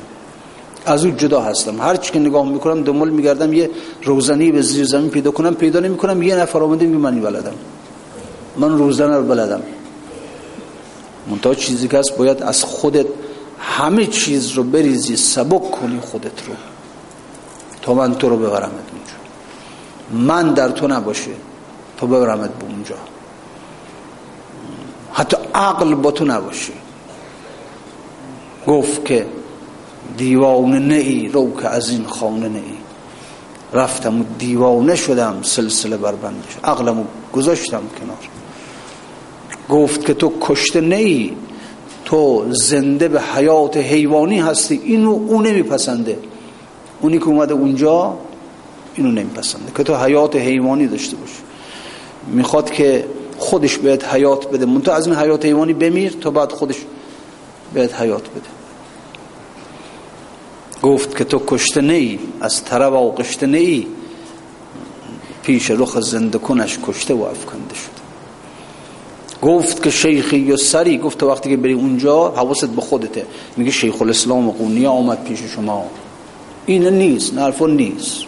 [0.85, 1.81] از او جدا هستم.
[1.81, 3.69] هر چی که نگاه می‌کنم دنبال میگردم یه
[4.03, 7.53] روزنی به زیر زمین پیدا کنم پیدا نمی‌کنم یه نفر آمده میگه من بلدم.
[8.57, 9.61] من روزنه رو بلدم.
[11.29, 13.05] منتها چیزی که هست باید از خودت
[13.63, 16.53] همه چیز رو بریزی سبک کنی خودت رو.
[17.81, 19.13] تا من تو رو ببرمت اونجا.
[20.33, 21.31] من در تو نباشه
[21.97, 22.95] تا ببرمت به اونجا.
[25.13, 26.73] حتی عقل با تو نباشه.
[28.67, 29.25] گفت که
[30.17, 32.61] دیوانه نه ای رو که از این خانه
[33.73, 37.03] رفتم و دیوانه شدم سلسله بربند شد عقلمو
[37.33, 38.17] گذاشتم کنار.
[39.69, 41.29] گفت که تو کشته نه
[42.13, 46.17] تو زنده به حیات حیوانی هستی اینو او نمیپسنده.
[47.01, 48.17] اونی که اومده اونجا
[48.95, 49.71] اینو نمیپسنده.
[49.77, 51.33] که تو حیات حیوانی داشته باشی.
[52.27, 53.05] می‌خواد که
[53.37, 54.65] خودش بهت حیات بده.
[54.65, 56.75] من از این حیات حیوانی بمیر تا بعد خودش
[57.73, 58.49] بهت حیات بده.
[60.81, 63.87] گفت که تو کشته نی از طرف و قشته نی.
[65.43, 67.92] پیش رخ زنده کنش کشته و افکنده
[69.43, 73.25] گفت که شیخی یا سری گفت وقتی که بری اونجا حواست به خودته.
[73.57, 75.85] میگه شیخ الاسلام قونیه آمد پیش شما.
[76.65, 78.23] این نیست نه نیست.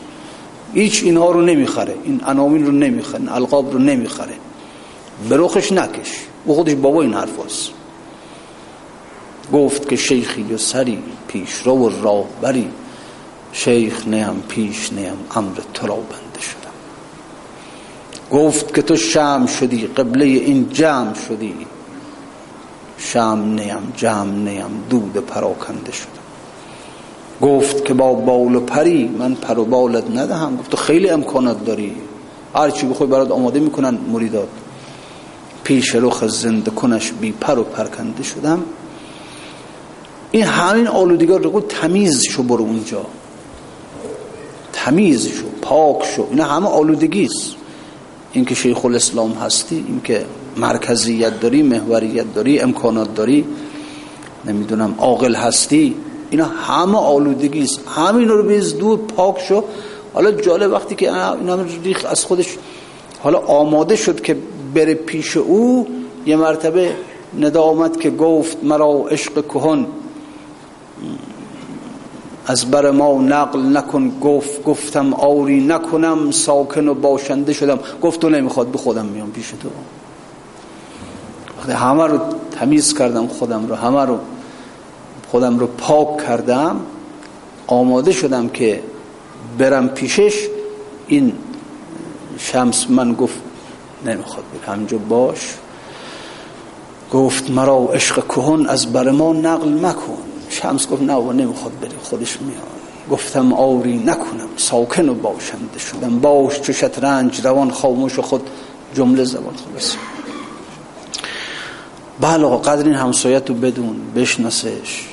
[0.74, 1.96] هیچ اینها رو نمی‌خره.
[2.04, 4.34] این عناوین رو نمی‌خره این القاب رو نمی‌خره.
[5.30, 6.12] به رخش نکش.
[6.46, 7.70] او خودش بابا این حرف هست.
[9.54, 12.68] گفت که شیخی و سری پیش رو و راه بری
[13.52, 15.88] شیخ نیم پیش نیم امر تو
[18.32, 21.56] گفت که تو شم شدی قبله این جمع شدی.
[22.98, 26.10] شم نیم جمع نیم دود پراکنده شدم
[27.42, 30.58] گفت که با بال و پری من پر و بالت ندهم.
[30.58, 31.96] گفت تو خیلی امکانات داری.
[32.56, 34.48] هر چی بخوای برات آماده می‌کنن مریدات.
[35.64, 38.64] پیش رخ زنده کنش بی پر و پرکنده شدم.
[40.32, 43.06] این همین آلودگار رو تمیز شو برو اونجا.
[44.74, 46.28] تمیز شو پاک شو.
[46.32, 47.56] این همه آلودگی است
[48.36, 50.26] این که شیخ الاسلام هستی این که
[50.58, 53.46] مرکزیت داری محوریت داری امکانات داری
[54.46, 55.96] نمی‌دونم عاقل هستی
[56.30, 57.80] اینا همه آلودگی است.
[57.88, 59.64] همین رو بیز دور پاک شو.
[60.14, 62.58] حالا جالب وقتی که این ریخ از خودش
[63.24, 64.38] حالا آماده شد که
[64.74, 65.88] بره پیش او
[66.26, 66.96] یه مرتبه
[67.40, 69.88] ندا که گفت مرا عشق کهن.
[72.48, 77.80] از بر ما نقل نکن گفت گفتم آوری نکنم ساکن و باشنده شدم.
[78.02, 79.70] گفت تو نمی‌خواد به خودم میام پیش تو.
[81.60, 82.20] وقتی همه رو
[82.52, 84.20] تمیز کردم خودم رو همه رو
[85.32, 86.80] خودم رو پاک کردم.
[87.68, 88.84] آماده شدم که
[89.58, 90.48] برم پیشش.
[91.08, 91.34] این
[92.38, 93.40] شمس من گفت
[94.06, 95.56] نمی‌خواد بود همجا باش.
[97.14, 100.25] گفت مرا عشق کهن از بر ما نقل مکن.
[100.50, 102.62] شمس گفت نه و نمی‌خواد بری خودش میاد.
[103.12, 106.20] گفتم آوری نکنم ساکن و باشنده شدم.
[106.20, 108.50] باش چو شطرنج روان خاموش خود
[108.96, 109.82] جمله زبان خود.
[112.22, 115.06] بله قدر این همسایت رو بدون بشناسش.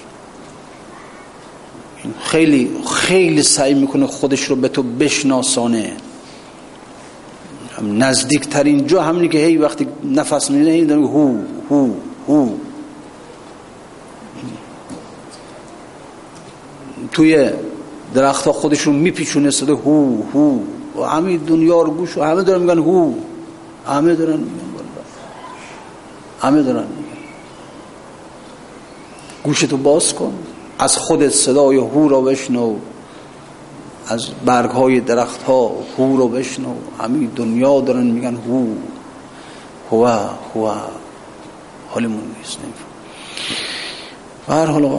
[2.21, 5.93] خیلی خیلی سعی می‌کنه خودش رو به تو بشناسانه.
[7.83, 11.37] نزدیک ترین جا همینی که هی وقتی نفس میده هی هو
[11.71, 11.91] هو
[12.29, 12.49] هو.
[17.13, 17.51] توی
[18.15, 20.59] درخت ها خودشون میپیچونه صدا هو هو.
[20.97, 23.13] و همه دنیا رو گوش و همه دارن میگن هو.
[23.87, 24.73] همه دارن میگن
[26.41, 27.23] همه دارن میگن.
[29.45, 30.33] گوشتو باز کن.
[30.79, 32.77] از خودت صدای هو را بشنو.
[34.09, 36.75] از برگ های درخت ها هو رو بشنو.
[37.01, 38.67] همه دنیا دارن میگن هو.
[39.91, 40.07] هو
[40.55, 40.71] هو
[41.89, 42.59] حالمون نیست.
[44.49, 44.99] و هر حالا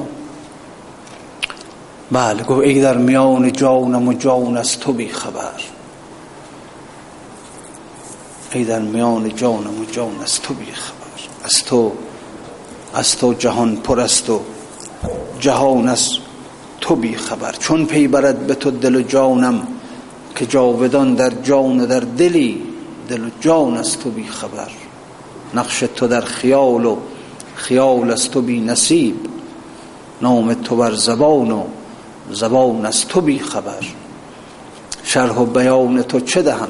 [2.13, 5.61] بله گفت ای در میان جانم و جان از تو بی خبر.
[8.51, 11.43] ای در میان جانم و جان از تو بی خبر.
[11.43, 11.91] از تو
[12.93, 14.41] از تو جهان پر است و
[15.39, 16.09] جهان از
[16.81, 17.51] تو بی خبر.
[17.51, 19.67] چون پی برد به تو دل و جانم
[20.35, 22.63] که جاودان در جان و در دلی
[23.09, 24.69] دل و جان از تو بی خبر.
[25.53, 26.97] نقش تو در خیال و
[27.55, 29.15] خیال از تو بی نصیب.
[30.21, 31.63] نام تو بر زبان و
[32.31, 33.85] زبان از تو بی خبر.
[35.03, 36.69] شرح و بیان تو چه دهم؟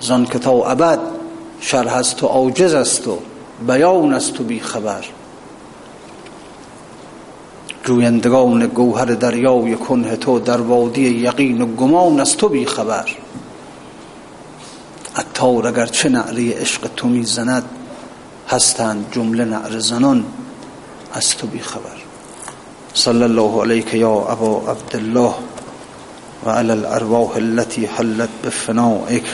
[0.00, 0.98] زان که تا ابد
[1.60, 3.18] شرح از تو عاجز است و
[3.66, 5.04] بیان از تو بی خبر.
[7.84, 13.04] جویندگان گوهر دریای کنه تو در وادی یقین و گمان از تو بی خبر.
[15.18, 17.64] اتار اگر چه نعره عشق تو می زند
[18.48, 20.24] هستند جمله نعر زنان
[21.12, 21.97] از تو بی خبر.
[22.94, 25.34] صلی الله علیک یا ابا عبدالله
[26.46, 29.24] و علی الارواح التي حلت بفنائک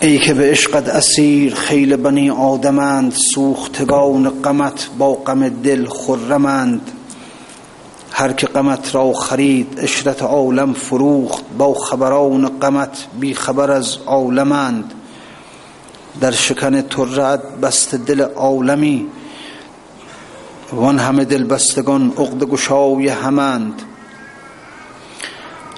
[0.00, 6.90] ای که به عشقت اسیر خیل بنی آدمند سوختگان قمت با غم دل خرمند.
[8.12, 14.94] هر که قمت را خرید اشرت عالم فروخت با خبران قمت بی خبر از عالمند.
[16.20, 19.06] در شکن ترعت بست دل عالمی
[20.72, 23.82] وان همه دل بستگان عقد گشای همند.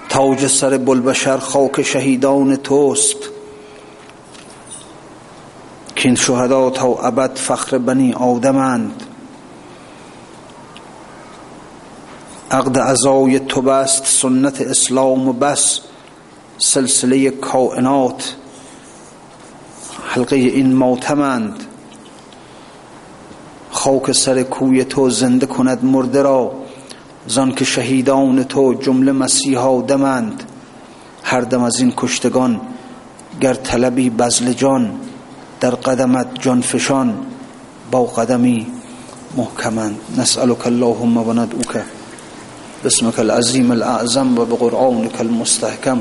[0.08, 3.16] تاج سر بلبشر خاک شهیدان توست.
[5.94, 9.02] کین شهدا تا ابد فخر بنی آدمند.
[12.50, 15.80] عقد عزای تو بست سنت اسلام و بس
[16.58, 18.36] سلسله کائنات.
[20.12, 21.64] حلقه این ماتمند
[23.70, 26.52] خاک سر کوی تو زنده کند مرده را.
[27.26, 30.42] زان که شهیدان تو جمله مسیحا دمند.
[31.22, 32.60] هر دم از این کشتگان
[33.40, 34.92] گر طلبی بزل جان
[35.60, 37.14] در قدمت جان فشان.
[37.90, 38.66] با قدمی
[39.36, 41.82] محکمند نسألك اللهم و ندعوك
[42.84, 46.00] باسمك العظیم الاعظم و بقرآنك المستحکم.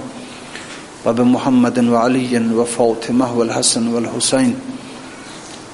[1.06, 4.56] وبمحمد وعلي وفاطمة والحسن والحسين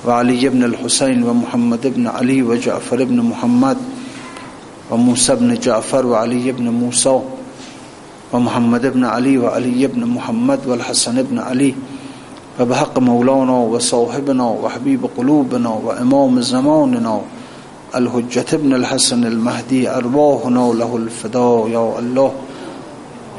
[0.07, 3.77] وعلي بن الحسين ومحمد بن علي وجعفر بن محمد
[4.91, 7.19] وموسى بن جعفر وعلي بن موسى
[8.33, 11.73] ومحمد بن علي وعلي بن محمد والحسن بن علي
[12.59, 17.21] وبحق مولانا وصاحبنا وحبيب قلوبنا وإمام زماننا
[17.95, 22.31] الحجة بن الحسن المهدي أرواحنا له الفدا يا الله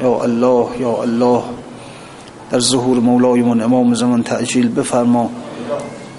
[0.01, 1.43] يا الله يا الله يا الله
[2.51, 5.31] در ظهور مولایمون امام زمان تعجیل بفرما.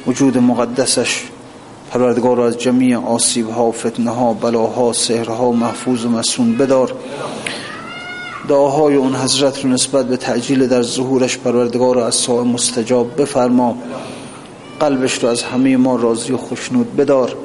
[0.06, 1.24] وجود مقدسش
[1.90, 6.92] پروردگار از جمیع آسیب ها فتنه ها بلاها سهرها محفوظ و مسون بدار.
[8.48, 13.78] دعاهای اون حضرت رو نسبت به تعجیل در ظهورش پروردگار از ساعه مستجاب بفرما.
[14.80, 17.36] قلبش رو از همه ما راضی و خوشنود بدار.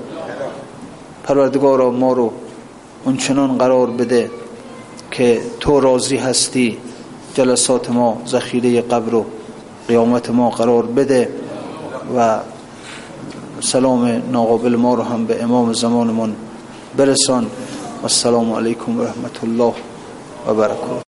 [1.23, 2.31] پروردگار ما رو
[3.05, 4.31] اونچنان قرار بده
[5.11, 6.77] که تو راضی هستی.
[7.36, 9.25] جلسات ما ذخیره قبر و
[9.88, 11.29] قیامت ما قرار بده
[12.17, 12.39] و
[13.61, 16.36] سلام ناقابل ما رو هم به امام زمانمون
[16.97, 17.43] برسان.
[18.03, 19.73] و السلام علیکم و رحمت الله
[20.47, 21.12] و برکاته.